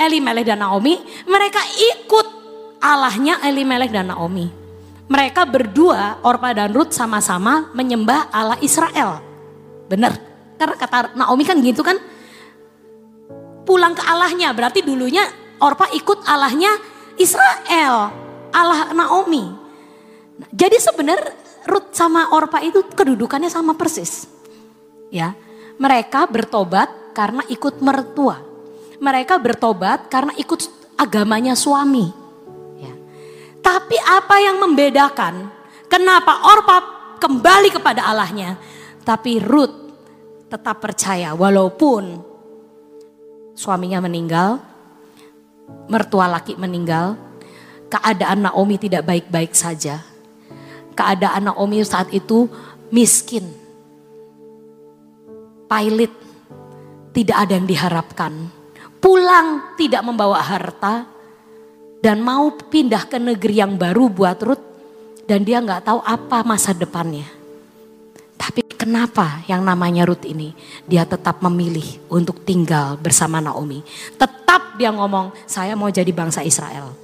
Elimelech 0.00 0.48
dan 0.48 0.64
Naomi, 0.64 0.96
mereka 1.28 1.60
ikut 1.68 2.26
Allahnya 2.80 3.44
Elimelech 3.44 3.92
dan 3.92 4.08
Naomi. 4.08 4.48
Mereka 5.04 5.44
berdua, 5.44 6.16
Orpa 6.24 6.56
dan 6.56 6.72
Ruth 6.72 6.96
sama-sama 6.96 7.68
menyembah 7.76 8.32
Allah 8.32 8.56
Israel. 8.64 9.20
Benar, 9.92 10.16
karena 10.56 10.76
kata 10.80 11.12
Naomi 11.12 11.44
kan 11.44 11.60
gitu 11.60 11.84
kan, 11.84 12.00
pulang 13.68 13.92
ke 13.92 14.00
Allahnya, 14.00 14.56
berarti 14.56 14.80
dulunya 14.80 15.28
Orpa 15.60 15.92
ikut 15.92 16.24
Allahnya 16.24 16.72
Israel, 17.20 18.08
Allah 18.48 18.96
Naomi. 18.96 19.44
Jadi 20.56 20.80
sebenarnya 20.80 21.43
Ruth 21.64 21.96
sama 21.96 22.32
Orpa 22.36 22.60
itu 22.60 22.84
kedudukannya 22.84 23.48
sama 23.48 23.76
persis. 23.76 24.28
Ya, 25.08 25.32
mereka 25.80 26.28
bertobat 26.28 27.14
karena 27.16 27.46
ikut 27.48 27.80
mertua 27.80 28.54
mereka 29.04 29.36
bertobat 29.36 30.08
karena 30.08 30.32
ikut 30.40 30.64
agamanya 30.96 31.52
suami. 31.52 32.08
Ya. 32.78 32.94
Tapi 33.60 33.96
apa 34.00 34.36
yang 34.40 34.56
membedakan? 34.64 35.52
Kenapa 35.92 36.40
Orpa 36.48 36.76
kembali 37.20 37.68
kepada 37.68 38.08
Allahnya, 38.08 38.58
tapi 39.04 39.38
Ruth 39.38 39.92
tetap 40.48 40.80
percaya 40.80 41.36
walaupun 41.36 42.18
suaminya 43.54 44.02
meninggal, 44.02 44.58
mertua 45.86 46.26
laki 46.30 46.56
meninggal, 46.58 47.14
keadaan 47.92 48.48
Naomi 48.48 48.80
tidak 48.80 49.06
baik-baik 49.06 49.54
saja. 49.54 50.02
Keadaan 50.94 51.50
Naomi 51.50 51.82
saat 51.82 52.14
itu 52.14 52.46
miskin, 52.94 53.42
pailit, 55.66 56.14
tidak 57.10 57.36
ada 57.46 57.52
yang 57.58 57.66
diharapkan 57.66 58.32
pulang 59.04 59.76
tidak 59.76 60.00
membawa 60.00 60.40
harta 60.40 61.04
dan 62.00 62.24
mau 62.24 62.48
pindah 62.56 63.04
ke 63.04 63.20
negeri 63.20 63.60
yang 63.60 63.76
baru 63.76 64.08
buat 64.08 64.40
Ruth 64.40 64.64
dan 65.28 65.44
dia 65.44 65.60
nggak 65.60 65.84
tahu 65.84 66.00
apa 66.00 66.40
masa 66.40 66.72
depannya. 66.72 67.28
Tapi 68.40 68.64
kenapa 68.64 69.44
yang 69.44 69.60
namanya 69.60 70.08
Ruth 70.08 70.24
ini 70.24 70.56
dia 70.88 71.04
tetap 71.04 71.44
memilih 71.44 71.84
untuk 72.08 72.48
tinggal 72.48 72.96
bersama 72.96 73.44
Naomi. 73.44 73.84
Tetap 74.16 74.80
dia 74.80 74.88
ngomong, 74.88 75.36
saya 75.44 75.76
mau 75.76 75.92
jadi 75.92 76.08
bangsa 76.08 76.40
Israel. 76.40 77.03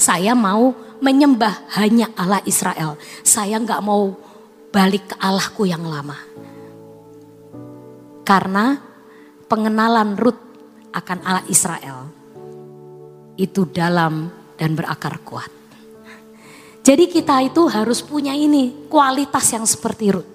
Saya 0.00 0.32
mau 0.32 0.72
menyembah 1.04 1.76
hanya 1.76 2.08
Allah 2.16 2.40
Israel. 2.48 2.96
Saya 3.20 3.60
nggak 3.60 3.84
mau 3.84 4.16
balik 4.72 5.12
ke 5.12 5.16
Allahku 5.20 5.68
yang 5.68 5.84
lama. 5.84 6.16
Karena 8.24 8.80
pengenalan 9.44 10.16
Ruth 10.16 10.40
akan 10.96 11.18
Allah 11.20 11.44
Israel 11.52 12.08
itu 13.36 13.68
dalam 13.68 14.32
dan 14.56 14.72
berakar 14.72 15.20
kuat. 15.20 15.52
Jadi 16.80 17.04
kita 17.12 17.44
itu 17.44 17.68
harus 17.68 18.00
punya 18.00 18.32
ini 18.32 18.88
kualitas 18.88 19.52
yang 19.52 19.68
seperti 19.68 20.16
Ruth. 20.16 20.30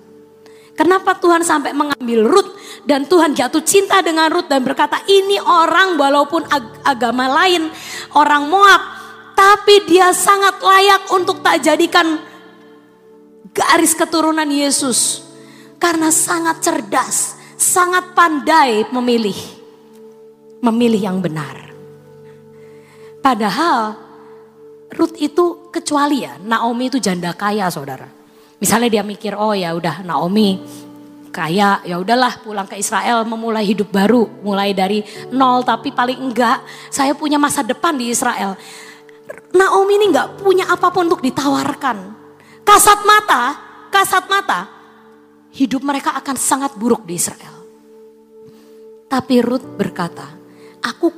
Kenapa 0.78 1.18
Tuhan 1.18 1.42
sampai 1.42 1.74
mengambil 1.74 2.22
Ruth 2.22 2.52
dan 2.86 3.10
Tuhan 3.10 3.34
jatuh 3.34 3.66
cinta 3.66 4.04
dengan 4.06 4.30
Ruth 4.30 4.46
dan 4.46 4.62
berkata 4.62 5.02
ini 5.10 5.42
orang 5.42 5.98
walaupun 5.98 6.46
ag 6.52 6.84
agama 6.84 7.32
lain 7.32 7.72
orang 8.14 8.46
Moab 8.52 8.95
tapi 9.36 9.84
dia 9.86 10.16
sangat 10.16 10.64
layak 10.64 11.12
untuk 11.12 11.44
tak 11.44 11.60
jadikan 11.62 12.24
garis 13.52 13.92
keturunan 13.94 14.48
Yesus 14.48 15.24
karena 15.78 16.10
sangat 16.10 16.64
cerdas, 16.64 17.36
sangat 17.60 18.16
pandai 18.16 18.88
memilih 18.90 19.38
memilih 20.64 21.02
yang 21.12 21.20
benar. 21.22 21.70
Padahal 23.22 23.96
Ruth 24.96 25.18
itu 25.18 25.70
kecuali 25.70 26.24
ya 26.24 26.40
Naomi 26.40 26.88
itu 26.90 26.98
janda 26.98 27.36
kaya 27.36 27.68
saudara. 27.70 28.08
Misalnya 28.56 28.88
dia 28.88 29.04
mikir, 29.04 29.36
oh 29.36 29.52
ya 29.52 29.76
udah 29.76 30.02
Naomi 30.08 30.64
kaya, 31.36 31.84
ya 31.84 32.00
udahlah 32.00 32.40
pulang 32.40 32.64
ke 32.64 32.80
Israel 32.80 33.28
memulai 33.28 33.68
hidup 33.68 33.92
baru, 33.92 34.24
mulai 34.40 34.72
dari 34.72 35.04
nol 35.36 35.68
tapi 35.68 35.92
paling 35.92 36.16
enggak 36.16 36.64
saya 36.88 37.12
punya 37.12 37.36
masa 37.36 37.60
depan 37.60 37.92
di 38.00 38.16
Israel. 38.16 38.56
Naomi 39.56 39.94
ini 40.00 40.06
enggak 40.12 40.44
punya 40.44 40.68
apa 40.68 40.92
pun 40.92 41.08
untuk 41.08 41.24
ditawarkan. 41.24 41.98
Kasat 42.66 43.06
mata, 43.08 43.44
kasat 43.94 44.26
mata, 44.28 44.68
hidup 45.56 45.82
mereka 45.86 46.12
akan 46.18 46.36
sangat 46.36 46.76
buruk 46.76 47.08
di 47.08 47.16
Israel. 47.16 47.56
Tapi 49.06 49.40
Ruth 49.40 49.64
berkata, 49.80 50.28
aku 50.84 51.14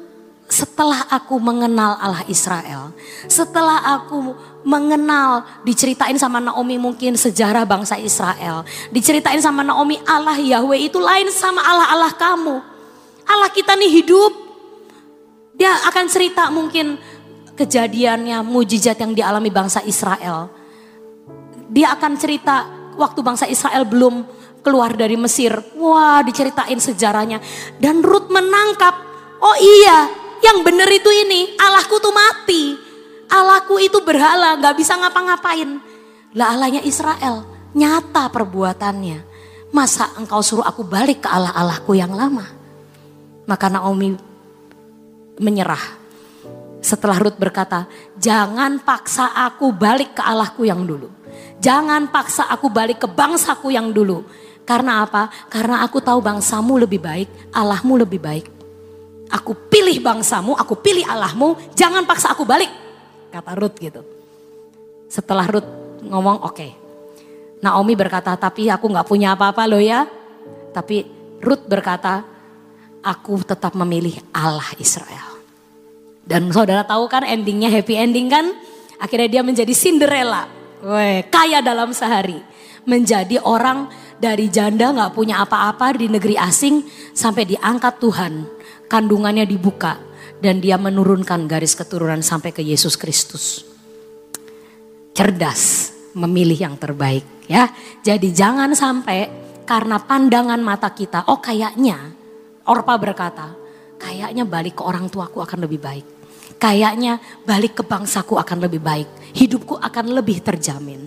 setelah 0.48 1.04
aku 1.12 1.36
mengenal 1.44 2.00
Allah 2.00 2.24
Israel, 2.32 2.96
setelah 3.28 3.84
aku 4.00 4.32
mengenal, 4.64 5.44
diceritain 5.68 6.16
sama 6.16 6.40
Naomi 6.40 6.80
mungkin 6.80 7.20
sejarah 7.20 7.68
bangsa 7.68 8.00
Israel, 8.00 8.64
diceritain 8.92 9.40
sama 9.44 9.64
Naomi 9.64 10.00
Allah 10.08 10.40
Yahweh 10.40 10.88
itu 10.88 11.00
lain 11.02 11.28
sama 11.36 11.60
Allah-Allah 11.64 12.14
kamu. 12.16 12.56
Allah 13.28 13.50
kita 13.52 13.76
nih 13.76 13.92
hidup, 14.04 14.32
dia 15.58 15.74
akan 15.90 16.06
cerita 16.08 16.48
mungkin 16.48 16.96
kejadiannya, 17.58 18.46
mujizat 18.46 19.02
yang 19.02 19.18
dialami 19.18 19.50
bangsa 19.50 19.82
Israel. 19.82 20.54
Dia 21.68 21.98
akan 21.98 22.14
cerita 22.16 22.70
waktu 22.96 23.20
bangsa 23.26 23.50
Israel 23.50 23.84
belum 23.84 24.24
keluar 24.62 24.94
dari 24.94 25.18
Mesir. 25.18 25.58
Wah 25.76 26.22
diceritain 26.22 26.78
sejarahnya. 26.78 27.42
Dan 27.82 28.06
Ruth 28.06 28.30
menangkap, 28.30 28.94
oh 29.42 29.58
iya 29.58 30.28
yang 30.46 30.62
benar 30.62 30.88
itu 30.94 31.10
ini, 31.10 31.58
Allahku 31.58 31.98
tuh 31.98 32.14
mati. 32.14 32.78
Allahku 33.28 33.82
itu 33.82 34.00
berhala, 34.06 34.56
gak 34.62 34.78
bisa 34.78 34.96
ngapa-ngapain. 34.96 35.82
Lah 36.38 36.54
Allahnya 36.54 36.86
Israel, 36.86 37.44
nyata 37.76 38.30
perbuatannya. 38.32 39.26
Masa 39.76 40.16
engkau 40.16 40.40
suruh 40.40 40.64
aku 40.64 40.88
balik 40.88 41.28
ke 41.28 41.30
Allah-Allahku 41.30 41.92
yang 41.98 42.16
lama? 42.16 42.48
Maka 43.44 43.68
Naomi 43.68 44.16
menyerah. 45.42 46.07
Setelah 46.78 47.18
Ruth 47.20 47.38
berkata, 47.38 47.90
jangan 48.18 48.80
paksa 48.82 49.34
aku 49.34 49.74
balik 49.74 50.18
ke 50.18 50.22
Allahku 50.22 50.64
yang 50.64 50.86
dulu. 50.86 51.10
Jangan 51.58 52.10
paksa 52.14 52.46
aku 52.48 52.70
balik 52.70 53.02
ke 53.02 53.08
bangsaku 53.10 53.74
yang 53.74 53.90
dulu. 53.90 54.22
Karena 54.68 55.08
apa? 55.08 55.32
Karena 55.48 55.82
aku 55.82 56.04
tahu 56.04 56.20
bangsamu 56.20 56.78
lebih 56.78 57.02
baik, 57.02 57.30
Allahmu 57.56 58.04
lebih 58.04 58.20
baik. 58.20 58.46
Aku 59.28 59.56
pilih 59.68 60.00
bangsamu, 60.00 60.56
aku 60.56 60.80
pilih 60.80 61.04
Allahmu, 61.04 61.56
jangan 61.76 62.04
paksa 62.08 62.32
aku 62.32 62.48
balik. 62.48 62.70
Kata 63.32 63.58
Ruth 63.58 63.76
gitu. 63.80 64.04
Setelah 65.08 65.48
Ruth 65.48 65.68
ngomong 66.04 66.44
oke. 66.44 66.56
Okay. 66.56 66.72
Naomi 67.58 67.98
berkata, 67.98 68.38
tapi 68.38 68.70
aku 68.70 68.86
gak 68.94 69.08
punya 69.10 69.34
apa-apa 69.34 69.66
loh 69.66 69.82
ya. 69.82 70.06
Tapi 70.72 71.04
Ruth 71.42 71.66
berkata, 71.66 72.22
aku 73.02 73.42
tetap 73.42 73.74
memilih 73.74 74.14
Allah 74.30 74.68
Israel. 74.78 75.27
Dan 76.28 76.52
saudara 76.52 76.84
tahu 76.84 77.08
kan 77.08 77.24
endingnya 77.24 77.72
happy 77.72 77.96
ending 77.96 78.28
kan? 78.28 78.52
Akhirnya 79.00 79.40
dia 79.40 79.42
menjadi 79.48 79.72
Cinderella. 79.72 80.52
Weh, 80.84 81.24
kaya 81.32 81.64
dalam 81.64 81.96
sehari. 81.96 82.44
Menjadi 82.84 83.40
orang 83.44 83.88
dari 84.20 84.52
janda 84.52 84.92
gak 84.92 85.16
punya 85.16 85.40
apa-apa 85.40 85.96
di 85.96 86.12
negeri 86.12 86.36
asing 86.36 86.84
sampai 87.16 87.48
diangkat 87.48 88.00
Tuhan 88.00 88.34
kandungannya 88.88 89.44
dibuka 89.44 90.00
dan 90.40 90.64
dia 90.64 90.80
menurunkan 90.80 91.46
garis 91.46 91.76
keturunan 91.76 92.24
sampai 92.24 92.56
ke 92.56 92.64
Yesus 92.64 92.96
Kristus. 92.96 93.68
Cerdas 95.12 95.92
memilih 96.16 96.58
yang 96.58 96.76
terbaik 96.80 97.26
ya. 97.50 97.70
Jadi 98.02 98.32
jangan 98.32 98.72
sampai 98.74 99.48
karena 99.68 100.00
pandangan 100.00 100.62
mata 100.64 100.96
kita, 100.96 101.28
oh 101.28 101.44
kayaknya 101.44 102.16
Orpa 102.68 103.00
berkata, 103.00 103.56
kayaknya 103.96 104.44
balik 104.44 104.80
ke 104.80 104.84
orang 104.84 105.08
tuaku 105.08 105.40
akan 105.40 105.68
lebih 105.68 105.80
baik. 105.80 106.17
Kayaknya 106.58 107.22
balik 107.46 107.78
ke 107.80 107.84
bangsaku 107.86 108.38
akan 108.38 108.66
lebih 108.66 108.82
baik. 108.82 109.10
Hidupku 109.38 109.78
akan 109.78 110.06
lebih 110.18 110.42
terjamin. 110.42 111.06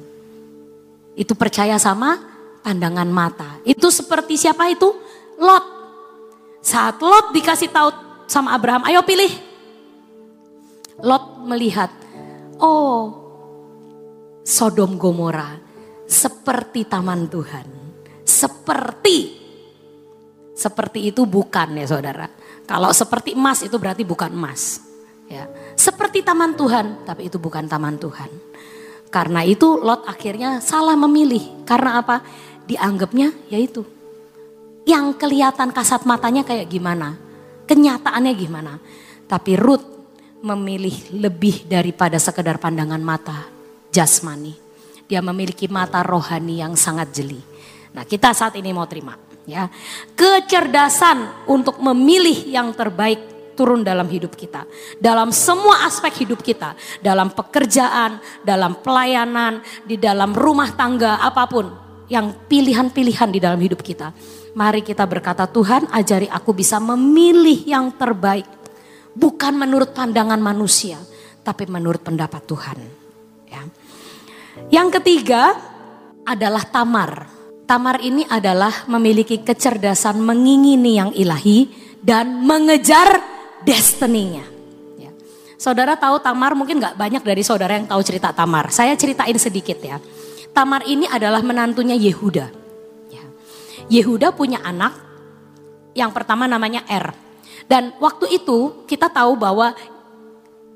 Itu 1.19 1.35
percaya 1.35 1.75
sama 1.77 2.19
pandangan 2.63 3.11
mata. 3.11 3.59
Itu 3.67 3.91
seperti 3.91 4.39
siapa 4.39 4.71
itu? 4.71 4.89
Lot 5.41 5.81
saat 6.61 7.01
Lot 7.01 7.33
dikasih 7.33 7.73
tahu 7.73 7.89
sama 8.29 8.53
Abraham, 8.55 8.85
ayo 8.87 9.01
pilih. 9.03 9.33
Lot 11.01 11.49
melihat, 11.49 11.89
oh 12.61 13.17
Sodom 14.45 15.01
Gomora 15.01 15.57
seperti 16.05 16.85
taman 16.85 17.27
Tuhan. 17.33 17.67
Seperti. 18.27 19.41
Seperti 20.53 21.09
itu 21.09 21.25
bukan 21.25 21.81
ya 21.81 21.89
saudara. 21.89 22.29
Kalau 22.69 22.93
seperti 22.93 23.33
emas 23.33 23.65
itu 23.65 23.81
berarti 23.81 24.05
bukan 24.05 24.29
emas. 24.29 24.90
Ya. 25.31 25.47
Seperti 25.79 26.27
taman 26.27 26.59
Tuhan, 26.59 27.07
tapi 27.07 27.31
itu 27.31 27.39
bukan 27.39 27.71
taman 27.71 27.95
Tuhan. 28.03 28.29
Karena 29.15 29.47
itu 29.47 29.79
Lot 29.79 30.03
akhirnya 30.11 30.59
salah 30.59 30.99
memilih. 30.99 31.63
Karena 31.63 32.03
apa? 32.03 32.19
Dianggapnya 32.67 33.31
yaitu 33.51 33.87
yang 34.91 35.15
kelihatan 35.15 35.71
kasat 35.71 36.03
matanya 36.03 36.43
kayak 36.43 36.67
gimana, 36.67 37.15
kenyataannya 37.71 38.33
gimana. 38.35 38.75
Tapi 39.31 39.55
Ruth 39.55 39.87
memilih 40.43 41.15
lebih 41.15 41.71
daripada 41.71 42.19
sekedar 42.19 42.59
pandangan 42.59 42.99
mata 42.99 43.47
jasmani. 43.95 44.59
Dia 45.07 45.23
memiliki 45.23 45.71
mata 45.71 46.03
rohani 46.03 46.63
yang 46.63 46.75
sangat 46.75 47.15
jeli. 47.15 47.39
Nah 47.95 48.03
kita 48.07 48.35
saat 48.35 48.59
ini 48.59 48.75
mau 48.75 48.87
terima 48.87 49.15
ya. 49.47 49.71
Kecerdasan 50.15 51.47
untuk 51.51 51.79
memilih 51.83 52.51
yang 52.51 52.75
terbaik 52.75 53.30
turun 53.61 53.85
dalam 53.85 54.09
hidup 54.09 54.33
kita. 54.33 54.65
Dalam 54.97 55.29
semua 55.37 55.85
aspek 55.85 56.25
hidup 56.25 56.41
kita. 56.41 56.73
Dalam 57.05 57.37
pekerjaan, 57.37 58.17
dalam 58.41 58.81
pelayanan, 58.81 59.61
di 59.85 60.01
dalam 60.01 60.33
rumah 60.33 60.73
tangga, 60.73 61.21
apa 61.21 61.45
pun. 61.45 61.69
Yang 62.09 62.41
pilihan-pilihan 62.49 63.29
di 63.31 63.39
dalam 63.39 63.61
hidup 63.61 63.85
kita 63.85 64.11
Mari 64.51 64.83
kita 64.83 65.07
berkata, 65.07 65.47
Tuhan 65.47 65.87
ajari 65.95 66.27
aku 66.27 66.51
bisa 66.51 66.83
memilih 66.83 67.63
yang 67.63 67.95
terbaik. 67.95 68.47
Bukan 69.15 69.55
menurut 69.55 69.95
pandangan 69.95 70.39
manusia, 70.43 70.99
tapi 71.47 71.71
menurut 71.71 72.03
pendapat 72.03 72.43
Tuhan. 72.47 72.79
Ya. 73.47 73.63
Yang 74.71 74.99
ketiga 74.99 75.55
adalah 76.27 76.67
tamar. 76.67 77.31
Tamar 77.67 78.03
ini 78.03 78.27
adalah 78.27 78.91
memiliki 78.91 79.47
kecerdasan 79.47 80.19
mengingini 80.19 80.99
yang 80.99 81.11
ilahi 81.15 81.71
dan 82.03 82.43
mengejar 82.43 83.23
destininya. 83.67 84.45
Ya. 84.97 85.11
Saudara 85.61 85.97
tahu 85.97 86.21
Tamar 86.21 86.57
mungkin 86.57 86.81
gak 86.81 86.97
banyak 86.97 87.23
dari 87.25 87.43
saudara 87.45 87.77
yang 87.77 87.89
tahu 87.89 88.01
cerita 88.05 88.33
Tamar. 88.33 88.73
Saya 88.73 88.97
ceritain 88.97 89.37
sedikit 89.37 89.79
ya. 89.81 90.01
Tamar 90.51 90.83
ini 90.89 91.07
adalah 91.07 91.41
menantunya 91.45 91.95
Yehuda. 91.95 92.61
Yehuda 93.91 94.31
punya 94.31 94.63
anak 94.63 94.95
yang 95.99 96.15
pertama 96.15 96.47
namanya 96.47 96.87
Er. 96.87 97.11
Dan 97.67 97.91
waktu 97.99 98.31
itu 98.31 98.87
kita 98.87 99.11
tahu 99.11 99.35
bahwa 99.35 99.75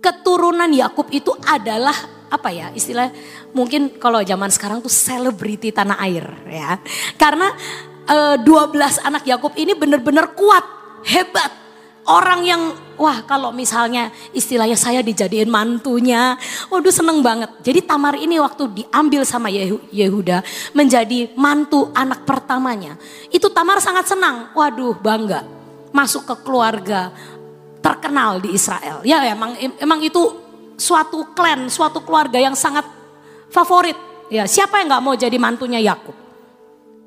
keturunan 0.02 0.68
Yakub 0.74 1.06
itu 1.14 1.30
adalah 1.46 1.94
apa 2.26 2.50
ya 2.50 2.74
istilah 2.74 3.14
mungkin 3.54 3.94
kalau 4.02 4.18
zaman 4.26 4.50
sekarang 4.50 4.82
tuh 4.82 4.90
selebriti 4.90 5.70
tanah 5.70 5.96
air 6.02 6.26
ya. 6.50 6.82
Karena 7.14 7.54
e, 8.02 8.42
12 8.42 9.06
anak 9.06 9.22
Yakub 9.22 9.54
ini 9.54 9.78
benar-benar 9.78 10.34
kuat, 10.34 10.66
hebat. 11.06 11.63
Orang 12.04 12.44
yang 12.44 12.76
wah 13.00 13.24
kalau 13.24 13.48
misalnya 13.48 14.12
istilahnya 14.36 14.76
saya 14.76 15.00
dijadiin 15.00 15.48
mantunya, 15.48 16.36
waduh 16.68 16.92
seneng 16.92 17.24
banget. 17.24 17.48
Jadi 17.64 17.80
Tamar 17.80 18.20
ini 18.20 18.36
waktu 18.36 18.68
diambil 18.84 19.24
sama 19.24 19.48
Yehuda 19.88 20.44
menjadi 20.76 21.32
mantu 21.32 21.88
anak 21.96 22.28
pertamanya. 22.28 23.00
Itu 23.32 23.48
Tamar 23.48 23.80
sangat 23.80 24.04
senang, 24.04 24.52
waduh 24.52 24.92
bangga. 25.00 25.48
Masuk 25.96 26.28
ke 26.28 26.34
keluarga 26.44 27.08
terkenal 27.80 28.40
di 28.40 28.52
Israel. 28.52 29.00
Ya 29.00 29.24
emang 29.24 29.56
emang 29.80 30.00
itu 30.04 30.20
suatu 30.76 31.32
klan, 31.32 31.72
suatu 31.72 32.04
keluarga 32.04 32.36
yang 32.36 32.52
sangat 32.52 32.84
favorit. 33.48 33.96
Ya 34.28 34.44
siapa 34.44 34.80
yang 34.80 34.92
nggak 34.92 35.04
mau 35.04 35.16
jadi 35.16 35.36
mantunya 35.40 35.80
Yakub? 35.80 36.23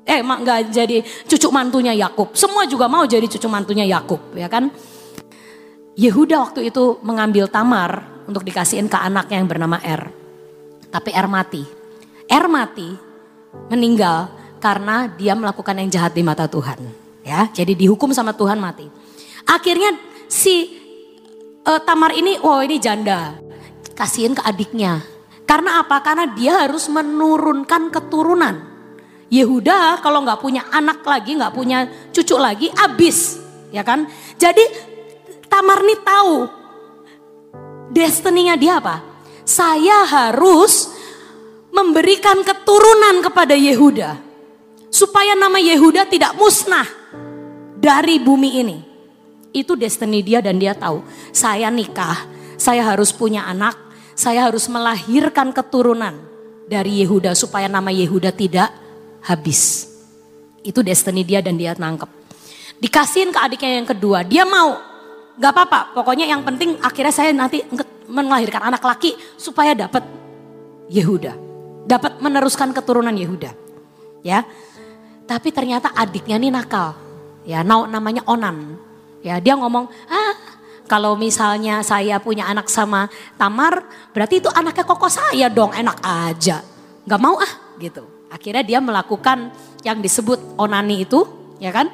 Eh 0.08 0.24
nggak 0.24 0.72
jadi 0.72 1.04
cucu 1.04 1.48
mantunya 1.52 1.92
Yakub. 1.92 2.32
Semua 2.32 2.64
juga 2.64 2.88
mau 2.88 3.04
jadi 3.04 3.28
cucu 3.28 3.44
mantunya 3.44 3.84
Yakub, 3.84 4.32
ya 4.32 4.48
kan? 4.48 4.72
Yehuda 6.00 6.48
waktu 6.48 6.72
itu 6.72 6.96
mengambil 7.04 7.44
Tamar 7.52 8.24
untuk 8.24 8.40
dikasihin 8.40 8.88
ke 8.88 8.96
anaknya 8.96 9.44
yang 9.44 9.50
bernama 9.50 9.76
Er. 9.84 10.08
Tapi 10.88 11.12
Er 11.12 11.28
mati. 11.28 11.62
Er 12.24 12.48
mati 12.48 12.88
meninggal 13.68 14.32
karena 14.64 15.12
dia 15.12 15.36
melakukan 15.36 15.76
yang 15.76 15.92
jahat 15.92 16.16
di 16.16 16.24
mata 16.24 16.48
Tuhan. 16.48 16.80
Ya, 17.20 17.52
jadi 17.52 17.76
dihukum 17.76 18.08
sama 18.16 18.32
Tuhan 18.32 18.56
mati. 18.56 18.88
Akhirnya 19.44 19.92
si 20.32 20.72
uh, 21.68 21.80
Tamar 21.84 22.16
ini, 22.16 22.40
wow 22.40 22.64
ini 22.64 22.80
janda, 22.80 23.36
kasihin 23.92 24.32
ke 24.32 24.40
adiknya. 24.40 25.04
Karena 25.44 25.84
apa? 25.84 26.00
Karena 26.00 26.32
dia 26.32 26.64
harus 26.64 26.88
menurunkan 26.88 27.92
keturunan. 27.92 28.77
Yehuda 29.28 30.00
kalau 30.00 30.24
nggak 30.24 30.40
punya 30.40 30.64
anak 30.72 31.04
lagi, 31.04 31.36
nggak 31.36 31.52
punya 31.52 31.84
cucu 32.12 32.36
lagi, 32.40 32.72
abis, 32.72 33.36
ya 33.68 33.84
kan? 33.84 34.08
Jadi 34.40 34.96
Tamar 35.48 35.80
nih 35.80 36.00
tahu 36.04 36.34
destininya 37.88 38.54
dia 38.54 38.78
apa? 38.78 39.00
Saya 39.48 40.04
harus 40.04 40.92
memberikan 41.72 42.44
keturunan 42.44 43.24
kepada 43.24 43.56
Yehuda 43.56 44.20
supaya 44.92 45.32
nama 45.32 45.56
Yehuda 45.56 46.04
tidak 46.04 46.36
musnah 46.36 46.84
dari 47.80 48.20
bumi 48.20 48.50
ini. 48.60 48.78
Itu 49.56 49.72
destiny 49.72 50.20
dia 50.20 50.44
dan 50.44 50.60
dia 50.60 50.76
tahu. 50.76 51.00
Saya 51.32 51.72
nikah, 51.72 52.28
saya 52.60 52.84
harus 52.84 53.08
punya 53.08 53.48
anak, 53.48 53.72
saya 54.12 54.44
harus 54.52 54.68
melahirkan 54.68 55.56
keturunan 55.56 56.12
dari 56.68 57.00
Yehuda 57.00 57.32
supaya 57.32 57.72
nama 57.72 57.88
Yehuda 57.88 58.36
tidak 58.36 58.68
habis. 59.28 59.86
Itu 60.64 60.80
destiny 60.80 61.22
dia 61.22 61.44
dan 61.44 61.60
dia 61.60 61.76
nangkep. 61.76 62.08
Dikasihin 62.80 63.30
ke 63.30 63.38
adiknya 63.38 63.70
yang 63.82 63.88
kedua, 63.88 64.24
dia 64.24 64.48
mau. 64.48 64.80
Gak 65.38 65.54
apa-apa, 65.54 65.94
pokoknya 65.94 66.26
yang 66.26 66.42
penting 66.42 66.74
akhirnya 66.82 67.14
saya 67.14 67.30
nanti 67.30 67.62
melahirkan 68.10 68.64
anak 68.72 68.82
laki 68.82 69.14
supaya 69.38 69.76
dapat 69.76 70.02
Yehuda. 70.90 71.36
Dapat 71.86 72.18
meneruskan 72.18 72.72
keturunan 72.74 73.14
Yehuda. 73.14 73.52
Ya. 74.24 74.42
Tapi 75.28 75.52
ternyata 75.52 75.92
adiknya 75.92 76.40
ini 76.40 76.48
nakal. 76.48 76.96
Ya, 77.44 77.60
namanya 77.62 78.24
Onan. 78.24 78.80
Ya, 79.20 79.40
dia 79.40 79.56
ngomong, 79.56 79.88
"Ah, 80.08 80.34
kalau 80.88 81.16
misalnya 81.16 81.84
saya 81.84 82.16
punya 82.20 82.48
anak 82.48 82.68
sama 82.72 83.12
Tamar, 83.36 83.84
berarti 84.16 84.40
itu 84.40 84.48
anaknya 84.52 84.84
koko 84.88 85.08
saya 85.08 85.52
dong, 85.52 85.72
enak 85.76 86.00
aja." 86.00 86.64
Gak 87.04 87.20
mau 87.20 87.36
ah, 87.36 87.52
gitu. 87.80 88.17
Akhirnya 88.28 88.64
dia 88.64 88.78
melakukan 88.78 89.52
yang 89.82 89.98
disebut 90.04 90.58
onani 90.60 91.04
itu, 91.08 91.24
ya 91.58 91.72
kan? 91.72 91.88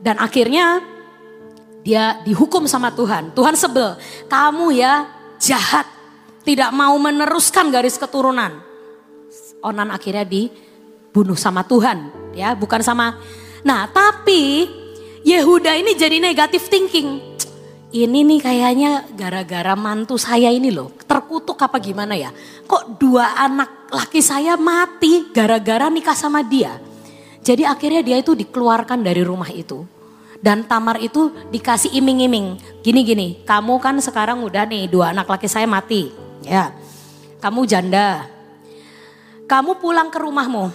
Dan 0.00 0.18
akhirnya 0.18 0.82
dia 1.80 2.20
dihukum 2.26 2.66
sama 2.66 2.92
Tuhan. 2.92 3.32
Tuhan 3.32 3.54
sebel, 3.56 3.96
kamu 4.26 4.74
ya 4.74 5.08
jahat, 5.40 5.86
tidak 6.42 6.70
mau 6.74 6.94
meneruskan 6.98 7.70
garis 7.72 7.96
keturunan. 7.96 8.60
Onan 9.60 9.92
akhirnya 9.92 10.24
dibunuh 10.24 11.36
sama 11.36 11.62
Tuhan, 11.64 12.32
ya, 12.34 12.56
bukan 12.56 12.80
sama. 12.80 13.20
Nah, 13.60 13.86
tapi 13.92 14.68
Yehuda 15.20 15.76
ini 15.76 15.92
jadi 15.92 16.16
negatif 16.16 16.72
thinking 16.72 17.20
ini 17.90 18.22
nih 18.22 18.38
kayaknya 18.38 18.90
gara-gara 19.18 19.74
mantu 19.74 20.14
saya 20.14 20.54
ini 20.54 20.70
loh 20.70 20.94
terkutuk 21.10 21.58
apa 21.58 21.82
gimana 21.82 22.14
ya. 22.14 22.30
Kok 22.66 23.02
dua 23.02 23.34
anak 23.34 23.90
laki 23.90 24.22
saya 24.22 24.54
mati 24.54 25.34
gara-gara 25.34 25.90
nikah 25.90 26.14
sama 26.14 26.46
dia. 26.46 26.78
Jadi 27.42 27.66
akhirnya 27.66 28.02
dia 28.06 28.16
itu 28.22 28.38
dikeluarkan 28.38 29.02
dari 29.02 29.26
rumah 29.26 29.50
itu. 29.50 29.82
Dan 30.40 30.64
Tamar 30.64 31.02
itu 31.02 31.34
dikasih 31.52 31.92
iming-iming. 32.00 32.56
Gini-gini, 32.80 33.44
kamu 33.44 33.76
kan 33.76 33.98
sekarang 34.00 34.40
udah 34.40 34.64
nih 34.64 34.88
dua 34.88 35.12
anak 35.12 35.28
laki 35.28 35.50
saya 35.50 35.68
mati. 35.68 36.08
Ya, 36.46 36.72
kamu 37.44 37.68
janda. 37.68 38.24
Kamu 39.44 39.76
pulang 39.82 40.08
ke 40.08 40.16
rumahmu. 40.16 40.72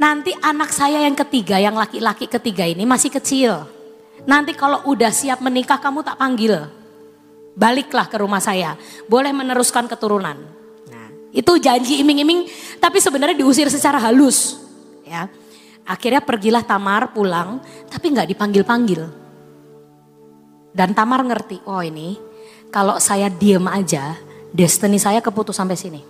Nanti 0.00 0.32
anak 0.40 0.72
saya 0.72 1.04
yang 1.04 1.12
ketiga, 1.12 1.60
yang 1.60 1.76
laki-laki 1.76 2.24
ketiga 2.24 2.64
ini 2.64 2.88
masih 2.88 3.12
kecil 3.12 3.79
Nanti 4.30 4.54
kalau 4.54 4.86
udah 4.86 5.10
siap 5.10 5.42
menikah 5.42 5.82
kamu 5.82 6.06
tak 6.06 6.14
panggil. 6.14 6.70
Baliklah 7.58 8.06
ke 8.06 8.14
rumah 8.22 8.38
saya. 8.38 8.78
Boleh 9.10 9.34
meneruskan 9.34 9.90
keturunan. 9.90 10.38
Nah, 10.86 11.08
itu 11.34 11.58
janji 11.58 11.98
iming-iming 11.98 12.46
tapi 12.78 13.02
sebenarnya 13.02 13.34
diusir 13.34 13.66
secara 13.66 13.98
halus. 13.98 14.62
Ya. 15.02 15.26
Akhirnya 15.82 16.22
pergilah 16.22 16.62
Tamar 16.62 17.10
pulang 17.10 17.58
tapi 17.90 18.14
nggak 18.14 18.30
dipanggil-panggil. 18.30 19.02
Dan 20.70 20.94
Tamar 20.94 21.26
ngerti, 21.26 21.66
oh 21.66 21.82
ini 21.82 22.14
kalau 22.70 23.02
saya 23.02 23.26
diem 23.26 23.66
aja, 23.66 24.14
destiny 24.54 25.02
saya 25.02 25.18
keputus 25.18 25.58
sampai 25.58 25.74
sini. 25.74 26.06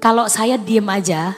Kalau 0.00 0.24
saya 0.32 0.56
diem 0.56 0.88
aja, 0.88 1.36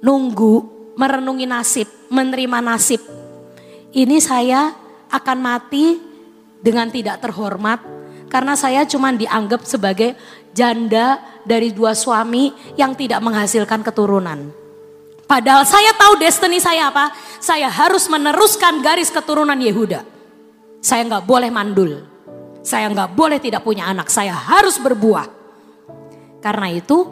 nunggu, 0.00 0.64
merenungi 0.96 1.44
nasib, 1.44 1.92
menerima 2.08 2.58
nasib, 2.64 3.19
ini 3.90 4.22
saya 4.22 4.74
akan 5.10 5.38
mati 5.42 5.98
dengan 6.62 6.86
tidak 6.92 7.18
terhormat 7.18 7.82
karena 8.30 8.54
saya 8.54 8.86
cuma 8.86 9.10
dianggap 9.10 9.66
sebagai 9.66 10.14
janda 10.54 11.18
dari 11.42 11.74
dua 11.74 11.98
suami 11.98 12.54
yang 12.78 12.94
tidak 12.94 13.18
menghasilkan 13.18 13.82
keturunan. 13.82 14.54
Padahal 15.26 15.62
saya 15.62 15.94
tahu 15.94 16.18
destiny 16.18 16.58
saya 16.58 16.90
apa? 16.90 17.14
Saya 17.38 17.70
harus 17.70 18.10
meneruskan 18.10 18.82
garis 18.82 19.14
keturunan 19.14 19.58
Yehuda. 19.58 20.02
Saya 20.82 21.06
nggak 21.06 21.26
boleh 21.26 21.50
mandul. 21.54 22.02
Saya 22.66 22.90
nggak 22.90 23.14
boleh 23.14 23.38
tidak 23.38 23.62
punya 23.62 23.86
anak. 23.86 24.10
Saya 24.10 24.34
harus 24.34 24.78
berbuah. 24.82 25.30
Karena 26.42 26.70
itu 26.74 27.06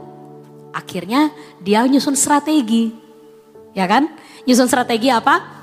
akhirnya 0.75 1.31
dia 1.62 1.87
nyusun 1.87 2.19
strategi. 2.19 2.91
Ya 3.71 3.87
kan? 3.87 4.11
Nyusun 4.47 4.67
strategi 4.67 5.14
apa? 5.14 5.58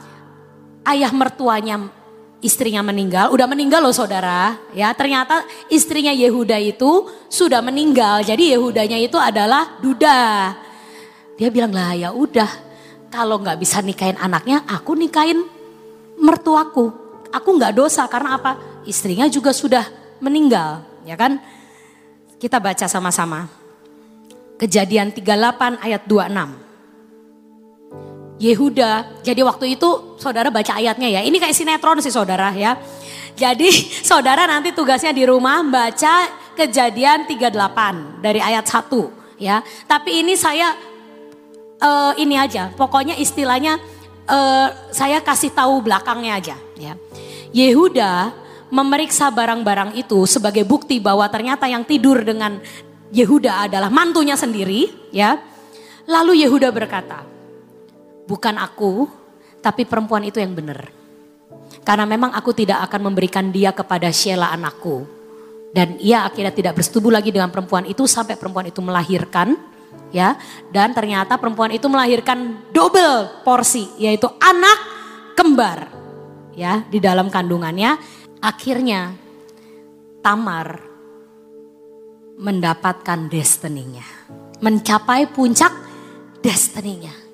Ayah 0.85 1.11
mertuanya 1.11 1.89
istrinya 2.45 2.85
meninggal, 2.85 3.33
udah 3.33 3.49
meninggal 3.49 3.81
loh 3.81 3.95
saudara, 3.95 4.53
ya 4.77 4.93
ternyata 4.93 5.41
istrinya 5.65 6.13
Yehuda 6.13 6.61
itu 6.61 7.09
sudah 7.25 7.57
meninggal, 7.65 8.21
jadi 8.21 8.53
Yehudanya 8.53 9.01
itu 9.01 9.17
adalah 9.17 9.81
duda. 9.81 10.53
Dia 11.35 11.49
bilang 11.49 11.73
lah 11.73 11.97
ya 11.97 12.13
udah, 12.13 12.47
kalau 13.09 13.41
nggak 13.41 13.57
bisa 13.57 13.81
nikahin 13.81 14.19
anaknya, 14.21 14.61
aku 14.69 14.93
nikahin 14.93 15.41
mertuaku. 16.21 16.93
Aku 17.33 17.49
nggak 17.57 17.75
dosa 17.75 18.07
karena 18.07 18.39
apa? 18.39 18.55
Istrinya 18.87 19.27
juga 19.27 19.51
sudah 19.51 19.83
meninggal, 20.23 20.85
ya 21.03 21.17
kan? 21.19 21.41
Kita 22.39 22.61
baca 22.61 22.85
sama-sama. 22.87 23.49
Kejadian 24.55 25.11
38 25.11 25.83
ayat 25.83 26.07
26. 26.07 26.64
Yehuda. 28.35 29.23
Jadi 29.23 29.41
waktu 29.43 29.79
itu 29.79 30.19
saudara 30.19 30.51
baca 30.51 30.75
ayatnya 30.75 31.07
ya. 31.07 31.21
Ini 31.23 31.37
kayak 31.39 31.55
sinetron 31.55 32.03
sih 32.03 32.11
saudara 32.11 32.51
ya. 32.51 32.75
Jadi 33.35 33.71
saudara 34.09 34.47
nanti 34.47 34.75
tugasnya 34.75 35.15
di 35.15 35.23
rumah 35.23 35.63
baca 35.63 36.27
kejadian 36.55 37.27
38 37.27 38.23
dari 38.23 38.39
ayat 38.43 38.65
1 38.67 39.39
ya. 39.39 39.63
Tapi 39.87 40.23
ini 40.23 40.35
saya 40.35 40.75
uh, 41.79 42.13
ini 42.19 42.35
aja. 42.35 42.71
Pokoknya 42.75 43.15
istilahnya 43.15 43.79
uh, 44.27 44.67
saya 44.91 45.23
kasih 45.23 45.55
tahu 45.55 45.83
belakangnya 45.83 46.33
aja 46.35 46.55
ya. 46.75 46.93
Yehuda 47.55 48.35
memeriksa 48.67 49.31
barang-barang 49.31 49.95
itu 49.95 50.27
sebagai 50.27 50.67
bukti 50.67 50.99
bahwa 50.99 51.23
ternyata 51.31 51.71
yang 51.71 51.87
tidur 51.87 52.19
dengan 52.19 52.59
Yehuda 53.15 53.71
adalah 53.71 53.87
mantunya 53.87 54.35
sendiri 54.35 54.91
ya. 55.15 55.39
Lalu 56.05 56.43
Yehuda 56.45 56.69
berkata, 56.69 57.34
bukan 58.25 58.57
aku, 58.57 59.09
tapi 59.61 59.85
perempuan 59.85 60.25
itu 60.25 60.37
yang 60.37 60.53
benar. 60.53 60.89
Karena 61.81 62.05
memang 62.05 62.33
aku 62.33 62.53
tidak 62.53 62.81
akan 62.89 63.13
memberikan 63.13 63.49
dia 63.49 63.73
kepada 63.73 64.09
Sheila 64.09 64.53
anakku. 64.53 65.05
Dan 65.75 65.99
ia 65.99 66.23
akhirnya 66.23 66.55
tidak 66.55 66.79
bersetubuh 66.79 67.11
lagi 67.11 67.35
dengan 67.35 67.51
perempuan 67.51 67.83
itu 67.83 68.07
sampai 68.07 68.39
perempuan 68.39 68.69
itu 68.71 68.79
melahirkan 68.79 69.59
ya. 70.13 70.39
Dan 70.71 70.95
ternyata 70.95 71.35
perempuan 71.35 71.75
itu 71.75 71.85
melahirkan 71.91 72.71
double 72.71 73.43
porsi 73.43 73.91
yaitu 73.99 74.29
anak 74.39 74.79
kembar 75.35 75.91
ya 76.55 76.87
di 76.87 77.03
dalam 77.03 77.27
kandungannya. 77.27 77.99
Akhirnya 78.39 79.13
Tamar 80.23 80.81
mendapatkan 82.39 83.29
destininya, 83.29 84.05
mencapai 84.63 85.29
puncak 85.29 85.69
destininya. 86.41 87.24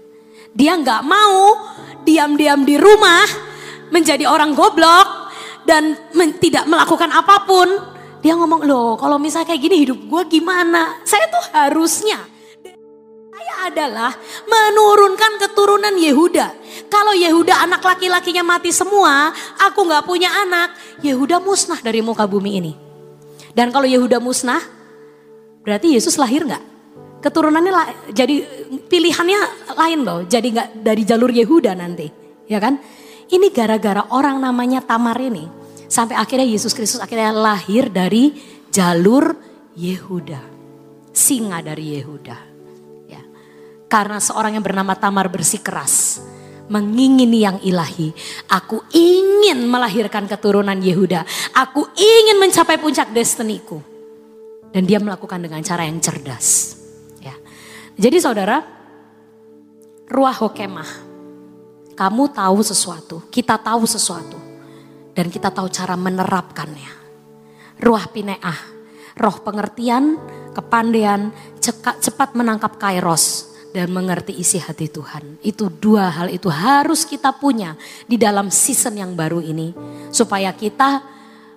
Dia 0.52 0.76
nggak 0.76 1.02
mau 1.08 1.58
diam-diam 2.04 2.66
di 2.68 2.76
rumah 2.76 3.24
menjadi 3.92 4.28
orang 4.28 4.56
goblok 4.56 5.32
dan 5.64 5.96
men 6.16 6.36
tidak 6.40 6.68
melakukan 6.68 7.12
apa 7.12 7.48
pun. 7.48 7.70
Dia 8.22 8.38
ngomong, 8.38 8.70
loh 8.70 8.94
kalau 9.02 9.18
misalnya 9.18 9.50
kayak 9.50 9.62
gini 9.66 9.76
hidup 9.82 9.98
gue 9.98 10.22
gimana? 10.40 11.02
Saya 11.02 11.26
tuh 11.26 11.46
harusnya 11.58 12.22
saya 13.42 13.74
adalah 13.74 14.14
menurunkan 14.46 15.42
keturunan 15.42 15.98
Yehuda. 15.98 16.54
Kalau 16.94 17.12
Yehuda 17.18 17.66
anak 17.66 17.82
laki-lakinya 17.82 18.46
mati 18.46 18.70
semua, 18.70 19.34
aku 19.58 19.82
nggak 19.82 20.06
punya 20.06 20.30
anak, 20.46 20.78
Yehuda 21.02 21.42
musnah 21.42 21.82
dari 21.82 22.06
muka 22.06 22.30
bumi 22.30 22.62
ini. 22.62 22.74
Dan 23.58 23.74
kalau 23.74 23.90
Yehuda 23.90 24.22
musnah, 24.22 24.62
berarti 25.66 25.98
Yesus 25.98 26.22
lahir 26.22 26.46
nggak? 26.46 26.71
Keturunannya 27.22 27.74
lah, 27.74 27.88
jadi 28.10 28.42
pilihannya 28.90 29.40
lain 29.78 30.00
loh, 30.02 30.20
jadi 30.26 30.48
nggak 30.50 30.68
dari 30.82 31.04
jalur 31.06 31.30
Yehuda 31.30 31.78
nanti, 31.78 32.10
ya 32.50 32.58
kan? 32.58 32.82
Ini 33.30 33.48
gara-gara 33.54 34.10
orang 34.10 34.42
namanya 34.42 34.82
Tamar 34.82 35.22
ini, 35.22 35.46
sampai 35.86 36.18
akhirnya 36.18 36.50
Yesus 36.50 36.74
Kristus 36.74 36.98
akhirnya 36.98 37.30
lahir 37.30 37.94
dari 37.94 38.34
jalur 38.74 39.38
Yehuda, 39.78 40.42
singa 41.14 41.62
dari 41.62 42.02
Yehuda. 42.02 42.52
Karena 43.92 44.24
seorang 44.24 44.56
yang 44.56 44.64
bernama 44.64 44.96
Tamar 44.96 45.28
bersikeras. 45.28 46.24
Mengingini 46.72 47.44
yang 47.44 47.60
ilahi. 47.60 48.16
Aku 48.48 48.88
ingin 48.96 49.68
melahirkan 49.68 50.32
keturunan 50.32 50.80
Yehuda. 50.80 51.28
Aku 51.52 51.92
ingin 52.00 52.40
mencapai 52.40 52.80
puncak 52.80 53.12
destiniku. 53.12 53.84
Dan 54.72 54.88
dia 54.88 55.04
melakukan 55.04 55.44
dengan 55.44 55.60
cara 55.60 55.84
yang 55.84 56.00
cerdas. 56.00 56.80
Jadi 58.02 58.18
saudara, 58.18 58.66
ruah 60.10 60.34
hokemah. 60.34 60.90
Kamu 61.94 62.34
tahu 62.34 62.66
sesuatu, 62.66 63.30
kita 63.30 63.62
tahu 63.62 63.86
sesuatu. 63.86 64.42
Dan 65.14 65.30
kita 65.30 65.54
tahu 65.54 65.70
cara 65.70 65.94
menerapkannya. 65.94 66.90
Ruah 67.78 68.10
pineah, 68.10 68.58
roh 69.22 69.38
pengertian, 69.46 70.18
kepandaian, 70.50 71.30
cepat 71.62 72.34
menangkap 72.34 72.82
kairos 72.82 73.54
dan 73.70 73.94
mengerti 73.94 74.34
isi 74.34 74.58
hati 74.58 74.90
Tuhan. 74.90 75.38
Itu 75.46 75.70
dua 75.70 76.10
hal 76.10 76.34
itu 76.34 76.50
harus 76.50 77.06
kita 77.06 77.30
punya 77.38 77.78
di 78.10 78.18
dalam 78.18 78.50
season 78.50 78.98
yang 78.98 79.14
baru 79.14 79.46
ini. 79.46 79.78
Supaya 80.10 80.50
kita 80.58 81.06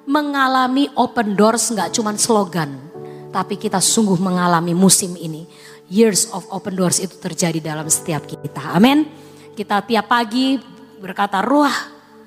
mengalami 0.05 0.93
open 0.93 1.41
doors 1.41 1.73
nggak 1.73 1.97
cuma 1.97 2.13
slogan. 2.21 2.93
Tapi 3.33 3.57
kita 3.57 3.81
sungguh 3.81 4.21
mengalami 4.21 4.77
musim 4.77 5.17
ini. 5.17 5.73
Years 5.89 6.33
of 6.33 6.49
open 6.49 6.75
doors 6.75 6.99
itu 6.99 7.17
terjadi 7.21 7.61
dalam 7.61 7.87
setiap 7.89 8.25
kita. 8.25 8.73
Amin. 8.73 9.05
Kita 9.53 9.85
tiap 9.85 10.11
pagi 10.11 10.57
berkata 10.99 11.45
ruah 11.45 11.75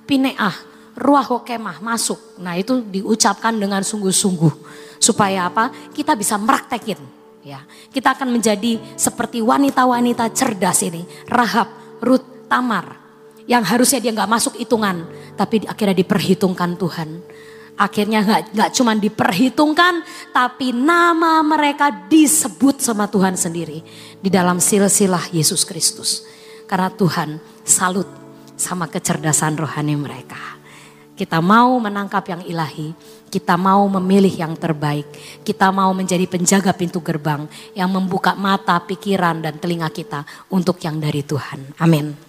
pineah, 0.06 0.54
ruah 0.96 1.26
hokemah 1.26 1.82
masuk. 1.82 2.40
Nah 2.40 2.56
itu 2.56 2.80
diucapkan 2.86 3.58
dengan 3.58 3.82
sungguh-sungguh. 3.82 4.54
Supaya 4.98 5.50
apa? 5.50 5.70
Kita 5.94 6.18
bisa 6.18 6.38
meraktekin 6.42 7.18
Ya, 7.48 7.64
kita 7.96 8.12
akan 8.12 8.36
menjadi 8.36 8.76
seperti 9.00 9.40
wanita-wanita 9.40 10.28
cerdas 10.36 10.84
ini, 10.84 11.08
Rahab, 11.32 11.72
Ruth, 12.04 12.52
Tamar, 12.52 13.00
yang 13.48 13.64
harusnya 13.64 14.04
dia 14.04 14.12
nggak 14.12 14.28
masuk 14.28 14.60
hitungan, 14.60 15.08
tapi 15.40 15.64
akhirnya 15.64 15.96
diperhitungkan 15.96 16.76
Tuhan. 16.76 17.24
Akhirnya 17.78 18.26
nggak 18.26 18.58
nggak 18.58 18.72
cuma 18.74 18.98
diperhitungkan, 18.98 20.02
tapi 20.34 20.74
nama 20.74 21.46
mereka 21.46 21.94
disebut 22.10 22.82
sama 22.82 23.06
Tuhan 23.06 23.38
sendiri 23.38 23.86
di 24.18 24.30
dalam 24.34 24.58
silsilah 24.58 25.30
Yesus 25.30 25.62
Kristus. 25.62 26.26
Karena 26.66 26.90
Tuhan 26.90 27.38
salut 27.62 28.10
sama 28.58 28.90
kecerdasan 28.90 29.62
rohani 29.62 29.94
mereka. 29.94 30.58
Kita 31.14 31.42
mau 31.42 31.78
menangkap 31.78 32.26
yang 32.30 32.42
ilahi, 32.46 32.94
kita 33.30 33.58
mau 33.58 33.86
memilih 33.90 34.34
yang 34.34 34.54
terbaik, 34.58 35.06
kita 35.42 35.70
mau 35.74 35.90
menjadi 35.94 36.26
penjaga 36.30 36.74
pintu 36.74 37.02
gerbang 37.02 37.46
yang 37.74 37.90
membuka 37.90 38.34
mata, 38.38 38.78
pikiran, 38.82 39.42
dan 39.42 39.58
telinga 39.58 39.90
kita 39.94 40.26
untuk 40.54 40.78
yang 40.82 41.02
dari 41.02 41.26
Tuhan. 41.26 41.78
Amin. 41.82 42.27